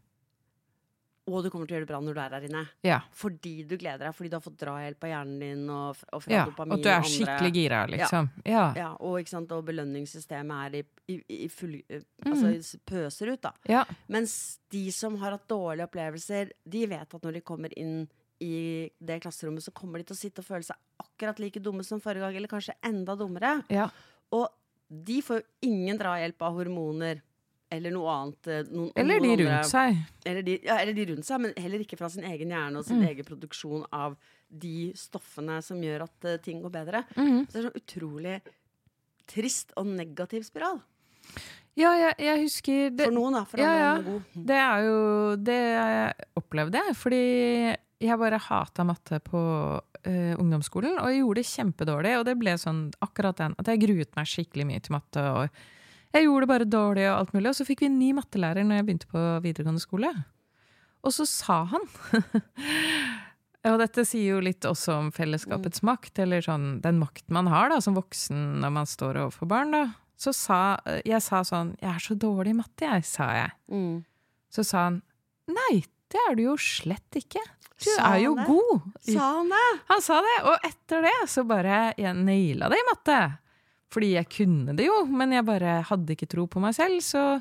[1.26, 2.62] Og du kommer til å gjøre det bra når du er der inne.
[2.86, 3.00] ja.
[3.18, 6.36] Fordi du gleder deg, fordi du har fått drahjelp av hjernen din og, og fra
[6.36, 6.44] ja.
[6.46, 8.30] dopamin At du er og skikkelig gira, liksom.
[8.46, 8.66] Ja.
[8.78, 10.84] Ja, og, og belønningssystemet er i,
[11.16, 12.32] i, i full eh, Mm.
[12.32, 13.52] Altså pøser ut, da.
[13.70, 13.82] ja.
[14.10, 18.08] Mens de som har hatt dårlige opplevelser, de vet at når de kommer inn
[18.42, 21.86] i det klasserommet, så kommer de til å sitte og føle seg akkurat like dumme
[21.86, 23.60] som forrige gang, eller kanskje enda dummere.
[23.74, 23.90] ja.
[24.34, 24.50] Og
[24.90, 27.22] de får jo ingen drahjelp av hormoner
[27.72, 28.48] eller noe annet.
[28.48, 29.98] eh, Noen, Eller de noen andre- rundt seg.
[30.26, 32.86] Eller de, ja, eller de rundt seg, men heller ikke fra sin egen hjerne og
[32.86, 33.08] sin Mm.
[33.10, 34.16] egen produksjon av
[34.52, 37.04] de stoffene som gjør at uh, ting går bedre.
[37.18, 37.48] Mm.
[37.48, 38.42] Så det er sånn utrolig
[39.28, 40.82] trist og negativ spiral.
[41.76, 43.44] Ja, jeg, jeg husker det, For noen, da.
[43.50, 43.96] For ja, ja.
[44.06, 44.22] god.
[44.48, 45.00] Det er jo
[45.36, 47.24] Det jeg opplevde jeg, fordi
[48.06, 49.42] jeg bare hata matte på
[49.82, 52.14] uh, ungdomsskolen, og jeg gjorde det kjempedårlig.
[52.20, 55.24] Og det ble sånn akkurat den at jeg gruet meg skikkelig mye til matte.
[55.26, 55.50] og
[56.14, 57.50] jeg gjorde det bare dårlig og alt mulig.
[57.50, 60.12] Og så fikk vi en ny mattelærer når jeg begynte på videregående skole.
[61.06, 61.84] Og så sa han
[63.66, 67.72] Og dette sier jo litt også om fellesskapets makt, eller sånn den makten man har
[67.74, 69.74] da, som voksen når man står overfor barn.
[69.74, 69.84] da.
[70.22, 73.52] Så sa jeg sa sånn 'Jeg er så dårlig i matte, jeg', sa jeg.
[73.74, 74.06] Mm.
[74.54, 75.02] Så sa han
[75.50, 77.42] Nei, det er du jo slett ikke.
[77.82, 78.46] Du Sa er jo det?
[78.48, 78.82] god.
[79.02, 79.66] Sa han det?
[79.90, 83.18] Han sa det, og etter det så bare Jeg naila det i matte.
[83.96, 87.40] Fordi jeg kunne det jo, men jeg bare hadde ikke tro på meg selv, så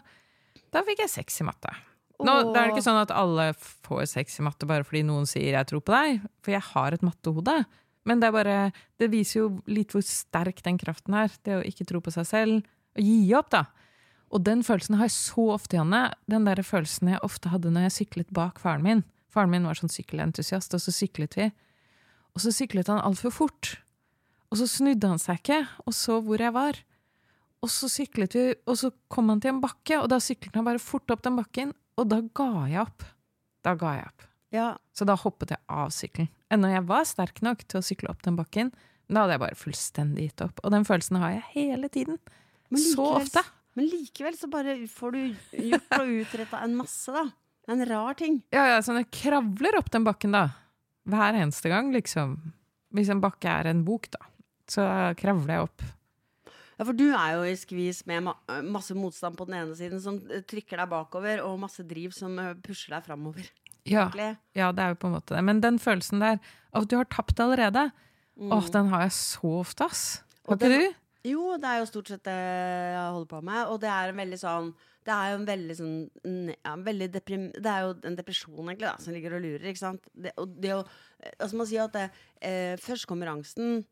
[0.71, 1.73] da fikk jeg sex i matte.
[2.23, 5.51] Nå, det er ikke sånn at alle får sex i matte bare fordi noen sier
[5.51, 7.65] 'jeg tror på deg', for jeg har et mattehode.
[8.07, 11.31] Men det bare Det viser jo litt hvor sterk den kraften er.
[11.43, 12.63] Det å ikke tro på seg selv.
[12.97, 13.65] Og gi opp, da.
[14.31, 16.13] Og den følelsen har jeg så ofte, Janne.
[16.29, 19.05] Den der følelsen jeg ofte hadde når jeg syklet bak faren min.
[19.29, 21.53] Faren min var sånn sykkelentusiast, og så syklet vi.
[22.35, 23.79] Og så syklet han altfor fort.
[24.55, 26.77] Og så snudde han seg ikke, og så hvor jeg var.
[27.65, 30.67] Og så syklet vi, og så kom han til en bakke, og da syklet han
[30.69, 33.03] bare fort opp den bakken, og da ga jeg opp.
[33.67, 34.27] Da ga jeg opp.
[34.55, 34.67] Ja.
[34.95, 36.31] Så da hoppet jeg av sykkelen.
[36.55, 38.71] Ennå jeg var sterk nok til å sykle opp den bakken,
[39.09, 40.63] men da hadde jeg bare fullstendig gitt opp.
[40.63, 42.21] Og den følelsen har jeg hele tiden.
[42.71, 43.43] Likevel, Så ofte.
[43.75, 45.23] Men likevel så bare får du
[45.65, 47.27] gjort og utretta en masse, da.
[47.75, 48.39] En rar ting.
[48.55, 50.45] Ja, ja, sånn jeg kravler opp den bakken, da.
[51.11, 52.37] Hver eneste gang, liksom.
[52.95, 54.21] Hvis en bakke er en bok, da,
[54.71, 54.87] så
[55.21, 55.85] kravler jeg opp.
[56.75, 58.33] Ja, for du er jo i skvis med ma
[58.67, 62.35] masse motstand på den ene siden, som eh, trykker deg bakover, og masse driv som
[62.43, 63.47] eh, pusher deg framover.
[63.87, 64.09] Ja,
[64.57, 65.45] ja, det er jo på en måte det.
[65.45, 66.39] Men den følelsen der
[66.73, 67.91] av at du har tapt allerede,
[68.35, 68.51] Mm.
[68.51, 70.23] åh, den har jeg så ofte, ass.
[70.49, 70.95] Har ikke du?
[71.25, 73.61] Jo, det er jo stort sett det jeg holder på med.
[73.71, 75.95] Og det er en veldig sånn Det er jo en veldig sånn
[76.51, 79.67] ja, en veldig Det er jo en depresjon, egentlig, da, som ligger og lurer.
[79.71, 80.09] Ikke sant?
[80.13, 80.83] Det, og det å
[81.39, 82.11] Altså, man sier at det,
[82.43, 83.85] eh, først kommer angsten.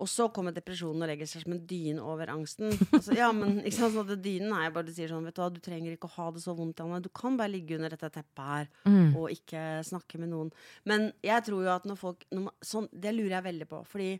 [0.00, 2.72] Og så kommer depresjonen og legger seg som en dyne over angsten.
[2.96, 5.48] Altså, ja, men ikke sant, sånn Dynen er jeg bare sier sånn Vet du hva,
[5.52, 7.02] du trenger ikke å ha det så vondt, Janne.
[7.04, 9.14] Du kan bare ligge under dette teppet her Mm.
[9.20, 10.50] og ikke snakke med noen.
[10.88, 13.82] Men jeg tror jo at når folk når man, sånn, Det lurer jeg veldig på.
[13.92, 14.10] Fordi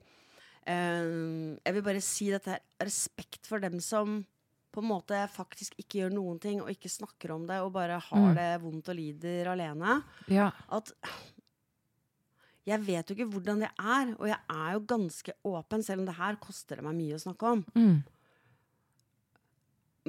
[0.69, 2.61] øh, Jeg vil bare si dette her.
[2.85, 4.21] Respekt for dem som
[4.71, 7.97] på en måte faktisk ikke gjør noen ting, og ikke snakker om det, og bare
[7.99, 8.35] har Mm.
[8.37, 10.03] det vondt og lider alene.
[10.29, 10.53] Ja.
[10.71, 10.93] At
[12.69, 16.09] jeg vet jo ikke hvordan det er, og jeg er jo ganske åpen, selv om
[16.09, 17.65] det her koster det meg mye å snakke om.
[17.75, 18.01] Mm.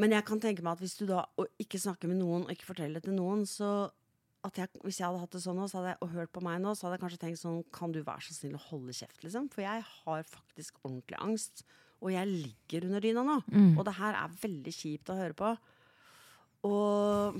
[0.02, 1.24] Men jeg kan tenke meg at hvis du da
[1.62, 3.90] ikke snakker med noen, og ikke forteller det til noen, så
[4.42, 6.62] at jeg, Hvis jeg hadde hatt det sånn nå, så jeg, og hørt på meg
[6.64, 9.20] nå, så hadde jeg kanskje tenkt sånn Kan du være så snill å holde kjeft,
[9.22, 9.52] liksom?
[9.54, 11.62] For jeg har faktisk ordentlig angst.
[12.02, 13.36] Og jeg ligger under dyna nå.
[13.54, 13.76] Mm.
[13.76, 15.52] Og det her er veldig kjipt å høre på.
[16.72, 17.38] Og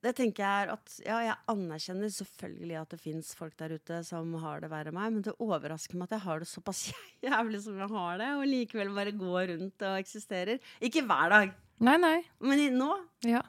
[0.00, 3.98] det tenker jeg er at Ja, jeg anerkjenner selvfølgelig at det fins folk der ute
[4.06, 6.82] som har det verre enn meg, men det overrasker meg at jeg har det såpass
[7.26, 10.60] jævlig som jeg har det, og likevel bare går rundt og eksisterer.
[10.80, 12.16] Ikke hver dag, Nei, nei.
[12.44, 12.90] men i, nå.
[13.28, 13.40] Ja.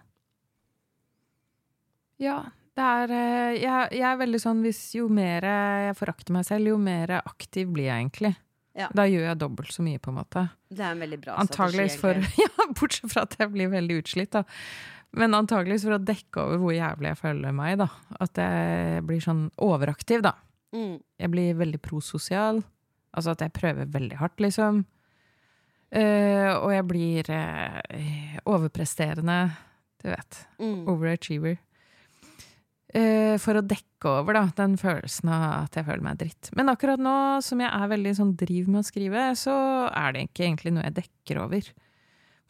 [2.21, 2.37] Ja,
[2.77, 6.69] det er eh, jeg, jeg er veldig sånn hvis jo mer jeg forakter meg selv,
[6.71, 8.35] jo mer aktiv blir jeg egentlig.
[8.77, 8.87] Ja.
[8.95, 10.45] Da gjør jeg dobbelt så mye, på en måte.
[10.71, 12.19] Det er en veldig bra Antageligvis for.
[12.39, 14.45] Ja, bortsett fra at jeg blir veldig utslitt, da.
[15.19, 17.89] Men antageligvis for å dekke over hvor jævlig jeg føler meg, da.
[18.23, 20.37] At jeg blir sånn overaktiv, da.
[20.71, 21.01] Mm.
[21.19, 22.61] Jeg blir veldig prososial.
[23.11, 24.85] Altså at jeg prøver veldig hardt, liksom.
[25.91, 29.41] Uh, og jeg blir uh, overpresterende,
[29.99, 30.39] du vet.
[30.63, 30.79] Mm.
[30.93, 31.59] Overachiever.
[32.91, 36.53] Uh, for å dekke over da, den følelsen av at jeg føler meg dritt.
[36.55, 39.55] Men akkurat nå som jeg er veldig sånn driv med å skrive, så
[39.91, 41.67] er det ikke egentlig noe jeg dekker over.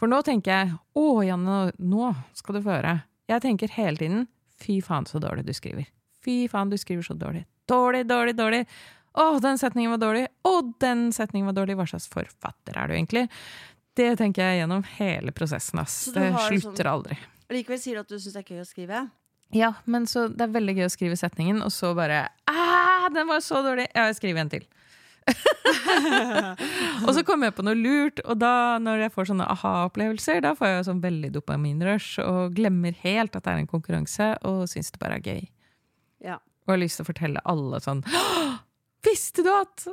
[0.02, 2.96] For nå tenker jeg å Janne, nå skal du få høre.
[3.30, 4.24] Jeg tenker hele tiden
[4.62, 5.86] fy faen så dårlig du skriver.
[6.26, 7.44] Fy faen, du skriver så dårlig.
[7.70, 8.64] Dårlig, dårlig, dårlig.
[9.14, 10.24] Å, den setningen var dårlig.
[10.48, 11.76] Å, den setningen var dårlig.
[11.78, 13.28] Hva slags forfatter er du egentlig?
[13.98, 15.84] Det tenker jeg gjennom hele prosessen.
[15.84, 16.00] ass.
[16.16, 17.18] Det slutter sånn- aldri.
[17.52, 19.00] Likevel sier du at du syns det er gøy å skrive.
[19.54, 23.28] Ja, men så det er veldig gøy å skrive setningen, og så bare Æh, den
[23.28, 23.90] var så dårlig!
[23.94, 24.66] Ja, jeg skriver en til.
[27.06, 30.54] og så kommer jeg på noe lurt, og da når jeg får sånne aha-opplevelser, da
[30.58, 34.92] får jeg sånn veldig dopaminrush og glemmer helt at det er en konkurranse, og syns
[34.94, 35.44] det bare er gøy.
[36.26, 36.38] Ja.
[36.66, 38.04] Og har lyst til å fortelle alle sånn
[39.02, 39.88] Visste du at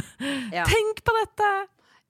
[0.72, 1.50] Tenk på dette!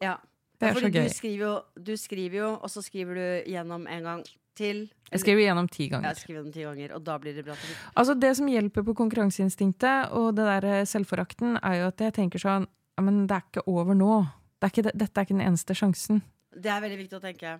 [0.04, 0.18] ja.
[0.64, 1.08] Det er Fordi så gøy.
[1.08, 1.52] Du skriver, jo,
[1.84, 4.22] du skriver jo, og så skriver du gjennom en gang
[4.56, 4.84] til.
[5.10, 6.14] Jeg skriver gjennom ti Jeg ganger.
[6.16, 7.54] skriver gjennom ti ganger, og da blir det bra.
[7.58, 7.74] til.
[7.96, 12.14] Altså Det som hjelper på konkurranseinstinktet og det der eh, selvforakten, er jo at jeg
[12.14, 12.66] tenker sånn
[13.02, 14.22] Men det er ikke over nå.
[14.62, 16.22] Det er ikke, dette er ikke den eneste sjansen.
[16.54, 17.56] Det er veldig viktig å tenke.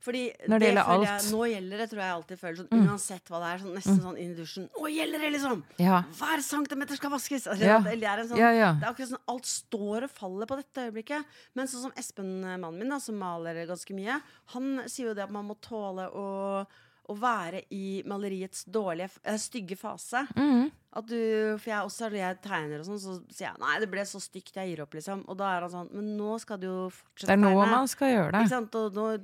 [0.00, 1.06] Fordi Når det gjelder alt.
[1.08, 2.84] Jeg, nå gjelder det, tror jeg alltid føler sånn, Mm.
[2.88, 3.58] uansett hva det er.
[3.64, 4.68] Sånn, nesten sånn inn i dusjen.
[4.78, 5.62] Nå gjelder det, liksom!
[5.82, 6.02] Ja.
[6.20, 7.46] Hver centimeter skal vaskes!
[7.50, 7.78] Altså, Ja.
[7.80, 10.86] det, er en sånn, Ja, det er akkurat sånn alt står og faller på dette
[10.86, 11.24] øyeblikket.
[11.54, 14.22] Men sånn som Espen, eh, mannen min, da, som maler ganske mye,
[14.54, 16.66] han sier jo det at man må tåle å,
[17.08, 20.28] å være i maleriets dårlige, eh, stygge fase.
[20.36, 20.70] Mm.
[20.94, 23.90] At du, for jeg også når jeg tegner og sånn, så sier jeg nei, det
[23.90, 25.24] ble så stygt, jeg gir opp, liksom.
[25.28, 27.88] Og da er han sånn, men nå skal du jo fortsette Det er nå man
[27.88, 28.74] skal gjøre det.
[28.78, 29.18] Og nå,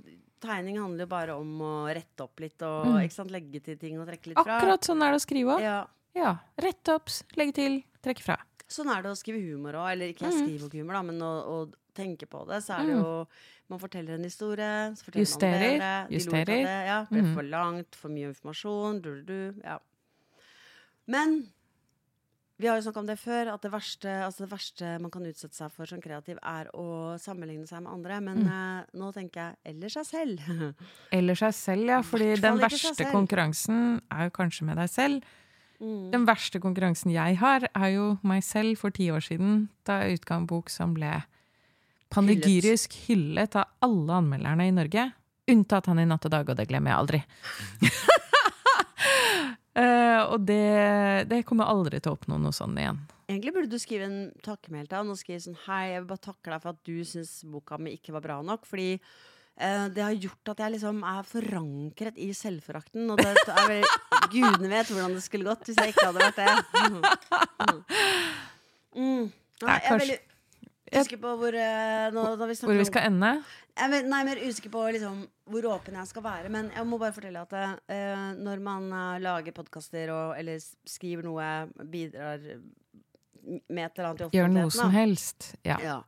[0.44, 3.30] tegning handler jo bare om å rette opp litt og Mm.
[3.32, 4.58] legge til ting og trekke litt fra.
[4.60, 5.60] Akkurat sånn er det å skrive òg.
[5.64, 5.86] Ja.
[6.14, 6.36] Ja.
[6.60, 8.36] Rette opp, legge til, trekke fra.
[8.68, 9.92] Sånn er det å skrive humor òg.
[9.92, 10.38] Eller ikke Mm.
[10.46, 13.26] skrive humor, da, men å, å tenke på det, så er det jo
[13.66, 16.08] Man forteller en historie, så forteller Justerer, man bedre.
[16.10, 16.44] de justerer.
[16.44, 17.34] Det, ja, ble Mm.
[17.34, 19.60] for langt, for mye informasjon, du, du, du.
[19.64, 19.78] Ja.
[21.06, 21.48] Men
[22.58, 25.24] vi har jo snakka om det før, at det verste, altså det verste man kan
[25.26, 28.20] utsette seg for som kreativ, er å sammenligne seg med andre.
[28.22, 28.50] Men Mm.
[28.52, 30.44] eh, nå tenker jeg eller seg selv.
[31.12, 32.02] Eller seg selv, ja.
[32.02, 35.22] Fordi den verste konkurransen er jo kanskje med deg selv.
[35.82, 36.10] Mm.
[36.12, 40.20] Den verste konkurransen jeg har, er jo meg selv for ti år siden, da jeg
[40.20, 41.10] utga en bok som ble
[42.14, 45.08] panegyrisk hyllet av alle anmelderne i Norge.
[45.50, 47.20] Unntatt han i Natt og Dag, og det glemmer jeg aldri.
[49.74, 53.00] Eh, og det, det kommer aldri til å oppnå noe sånn igjen.
[53.26, 56.26] Egentlig burde du skrive en takkemelding til han og skrive sånn Hei, jeg vil bare
[56.26, 58.68] takke deg for at du syns boka mi ikke var bra nok.
[58.68, 63.08] Fordi uh, det har gjort at jeg liksom er forankret i selvforakten.
[63.14, 63.88] Og det, er vel
[64.34, 66.52] Gudene vet hvordan det skulle gått hvis jeg ikke hadde vært det.
[68.94, 69.00] Mm.
[69.00, 69.30] Mm.
[69.64, 70.16] Nei, jeg er veldig
[71.00, 73.30] usikker på hvor eh, nå, vi Hvor vi skal ende?
[73.74, 76.52] Jeg er, nei, mer usikker på liksom, hvor åpen jeg skal være.
[76.54, 81.48] Men jeg må bare fortelle at uh, når man uh, lager podkaster eller skriver noe,
[81.90, 82.44] bidrar
[83.44, 85.50] med et eller annet i Gjør noe som helst.
[85.66, 85.78] Ja.
[85.82, 85.98] ja,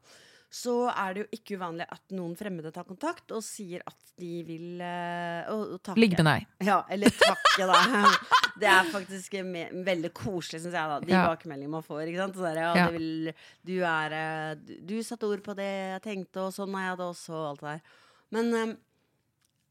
[0.57, 4.31] så er det jo ikke uvanlig at noen fremmede tar kontakt og sier at de
[4.47, 5.99] vil uh, takke.
[6.01, 6.47] Ligg med deg.
[6.65, 7.81] Ja, eller takke, da.
[8.63, 10.97] Det er faktisk me veldig koselig, syns jeg, da.
[11.05, 11.27] De Ja.
[11.29, 12.07] bakmeldingene man får.
[12.09, 12.39] Ikke sant?
[12.39, 12.87] Så der, ja, Ja.
[12.95, 13.35] vil,
[13.69, 17.01] du er eh, Du, du satte ord på det jeg tenkte, og sånn er jeg
[17.03, 18.03] det også, og alt det der.
[18.33, 18.77] Men um,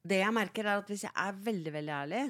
[0.05, 2.25] det jeg merker, er at hvis jeg er veldig, veldig ærlig,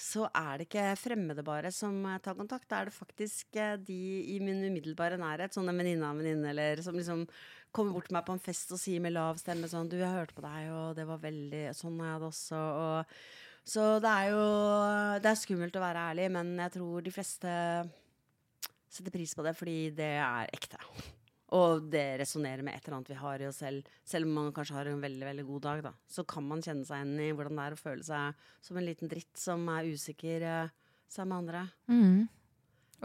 [0.00, 2.68] så er det ikke fremmede bare som tar kontakt.
[2.68, 3.98] Da er det faktisk de
[4.34, 7.24] i min umiddelbare nærhet, sånn en venninne av en venninne, eller som liksom
[7.74, 10.10] kommer bort til meg på en fest og sier med lav stemme sånn Du, jeg
[10.10, 12.58] hørte på deg, og det var veldig Sånn er det også.
[12.58, 13.16] Og,
[13.70, 14.44] så det er jo
[15.22, 17.54] Det er skummelt å være ærlig, men jeg tror de fleste
[18.90, 20.80] setter pris på det fordi det er ekte.
[21.54, 23.86] Og det resonnerer med et eller annet vi har i oss selv.
[24.06, 25.92] Selv om man kanskje har en veldig veldig god dag, da.
[26.10, 28.86] Så kan man kjenne seg igjen i hvordan det er å føle seg som en
[28.86, 30.74] liten dritt som er usikker eh,
[31.10, 31.64] sammen med andre.
[31.90, 32.28] Mm.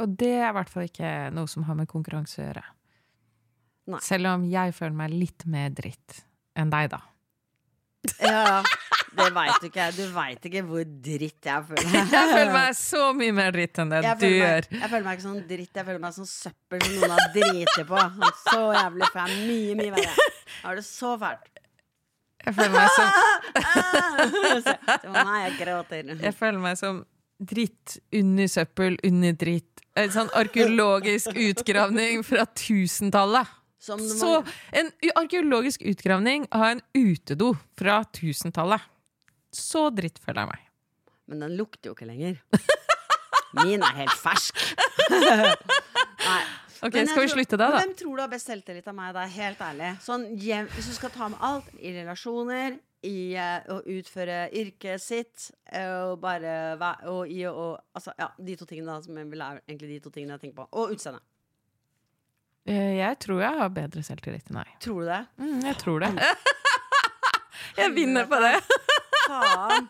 [0.04, 2.66] Og det er i hvert fall ikke noe som har med konkurranse å gjøre.
[3.92, 4.00] Nei.
[4.02, 6.24] Selv om jeg føler meg litt mer dritt
[6.58, 7.02] enn deg, da.
[8.22, 8.62] Ja,
[9.18, 9.86] det veit du ikke.
[9.98, 12.12] Du veit ikke hvor dritt jeg føler meg.
[12.16, 14.68] Jeg føler meg så mye mer dritt enn det du gjør.
[14.76, 17.86] jeg føler meg ikke sånn dritt, jeg føler meg sånn søppel som noen har driti
[17.90, 18.04] på.
[18.44, 20.16] Så jævlig, er mye, mye verre.
[20.46, 21.52] Jeg har det så fælt.
[22.46, 23.10] Jeg føler meg som,
[25.16, 26.12] Nei, jeg gråter.
[26.28, 27.02] jeg føler meg som
[27.42, 29.82] dritt under søppel under dritt.
[29.98, 33.50] En sånn arkeologisk utgravning fra tusentallet.
[33.80, 38.82] Så en arkeologisk utgravning av en utedo fra tusentallet.
[39.56, 40.62] Så dritt føler jeg meg.
[41.26, 42.40] men den lukter jo ikke lenger.
[43.64, 44.58] Min er helt fersk.
[46.30, 46.42] Nei.
[46.84, 47.80] Ok, Skal vi slutte da, da?
[47.82, 49.16] Hvem tror du har best selvtillit av meg?
[49.16, 49.94] Er helt ærlig.
[50.04, 55.48] Sånn, hvis du skal ta med alt, i relasjoner, i eh, å utføre yrket sitt,
[55.72, 56.76] eh, og bare
[57.12, 60.00] og i å Altså, ja, de to tingene da, som jeg vil er egentlig de
[60.04, 60.68] to tingene jeg tenker på.
[60.82, 61.24] Og utseende.
[62.68, 64.72] Eh, Jeg tror jeg har bedre selvtillit enn deg.
[64.82, 65.20] Tror du det?
[65.42, 66.10] Mm, jeg tror det.
[67.82, 68.56] jeg vinner på det.
[69.26, 69.90] Faen.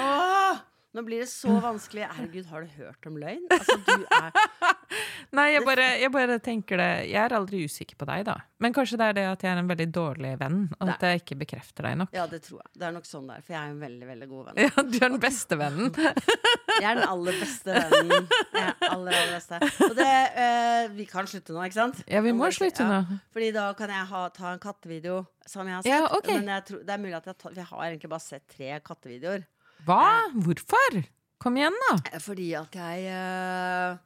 [0.00, 0.62] Åh,
[0.94, 2.06] nå blir det så vanskelig.
[2.14, 3.44] Herregud, har du hørt om løgn?
[3.50, 4.30] Altså, du er
[5.34, 8.36] Nei, jeg bare, jeg bare tenker det Jeg er aldri usikker på deg, da.
[8.62, 11.24] Men kanskje det er det at jeg er en veldig dårlig venn, og at jeg
[11.24, 12.14] ikke bekrefter deg nok.
[12.14, 12.70] Ja, det tror jeg.
[12.78, 14.60] Det er nok sånn det er, for jeg er en veldig, veldig god venn.
[14.64, 15.90] Ja, du er den beste vennen.
[16.74, 18.24] Jeg er den aller beste vennen.
[18.50, 19.58] Jeg er aller, aller beste.
[19.86, 20.08] Og det
[20.42, 22.00] øh, Vi kan slutte nå, ikke sant?
[22.10, 22.96] Ja, vi må Om slutte ja.
[23.04, 23.18] nå.
[23.36, 25.92] Fordi da kan jeg ha, ta en kattevideo som jeg har sett.
[25.92, 26.32] Ja, ok.
[26.32, 28.72] Men jeg tror, det er mulig at jeg, ta, jeg har egentlig bare sett tre
[28.90, 29.46] kattevideoer.
[29.86, 30.30] Hva?
[30.34, 31.04] Hvorfor?
[31.42, 31.96] Kom igjen, da.
[32.12, 33.96] Eh, Fordi at jeg eh,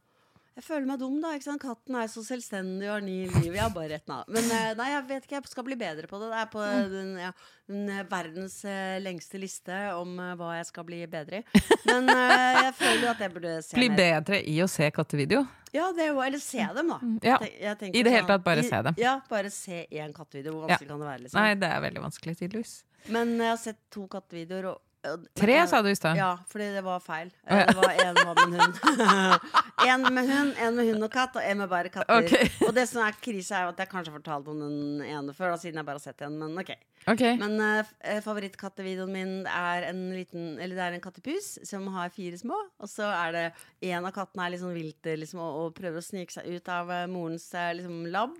[0.58, 1.34] Jeg føler meg dum, da.
[1.36, 1.62] ikke sant?
[1.62, 3.52] Katten er så selvstendig og har ni liv.
[3.54, 4.26] Jeg har bare rett navn.
[4.34, 5.36] Men eh, nei, jeg vet ikke.
[5.38, 6.30] Jeg skal bli bedre på det.
[6.32, 6.88] Det er på Mm.
[6.90, 7.30] den, ja,
[7.68, 8.56] den verdens
[9.04, 11.62] lengste liste om hva jeg skal bli bedre i.
[11.92, 15.44] Men jeg føler at jeg burde se Bli bedre i å se kattevideo.
[15.70, 16.98] Ja, det er jo, eller se dem, da.
[17.22, 17.38] Ja.
[17.44, 18.94] Jeg tenker I det hele sånn- tatt, bare i- se dem.
[18.98, 20.54] Ja, bare se én kattevideo.
[20.58, 20.74] Hvor Ja.
[20.74, 21.22] vanskelig kan det være?
[21.28, 22.74] liksom Nei, det er veldig vanskelig, tydeligvis.
[23.14, 24.72] Men jeg har sett to kattevideoer.
[24.72, 24.80] Og,
[25.38, 26.16] Tre, jeg- sa du i stad.
[26.18, 27.30] Ja, fordi det var feil.
[27.46, 29.40] Det var én med hund.
[29.88, 32.24] En med hund, en med hund og katt, og en med bare katter.
[32.24, 32.48] Okay.
[32.66, 35.34] Og det som er krise, er jo at jeg kanskje har fortalt om den ene
[35.36, 36.34] før, da, siden jeg bare har sett en.
[36.40, 36.72] Men ok.
[37.06, 37.36] okay.
[37.38, 42.10] Men uh, eh, favorittkattevideoen min er en liten Eller det er en kattepus som har
[42.10, 42.58] fire små.
[42.82, 43.46] Og så er det
[43.92, 46.72] en av kattene er litt sånn vilt liksom, og, og prøver å snike seg ut
[46.74, 48.34] av eh, morens eh, liksom, labb.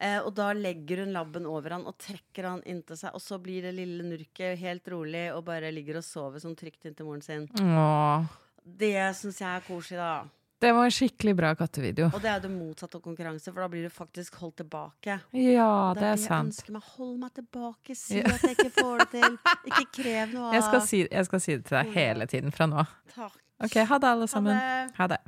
[0.00, 3.12] Eh, og da legger hun labben over han og trekker han inntil seg.
[3.14, 6.86] Og så blir det lille nurket helt rolig og bare ligger og sover sånn trygt
[6.88, 7.48] inntil moren sin.
[7.60, 8.24] Åh.
[8.64, 10.12] Det syns jeg er koselig, da.
[10.60, 12.10] Det var en skikkelig bra kattevideo.
[12.12, 15.14] Og det er det motsatte av konkurranse, for da blir du faktisk holdt tilbake.
[15.32, 16.50] Ja, Og det er jeg sant.
[16.52, 16.82] ønsker meg.
[16.98, 17.96] Hold meg tilbake.
[17.96, 18.26] Si Ja.
[18.28, 19.38] at jeg ikke får det til.
[19.70, 22.66] Ikke krev noe Jeg av si, jeg skal si det til deg hele tiden fra
[22.68, 22.84] nå.
[23.14, 23.36] Takk.
[23.64, 24.56] Ok, ha det, alle Ha sammen.
[24.56, 24.96] det.
[25.00, 25.20] Ha det.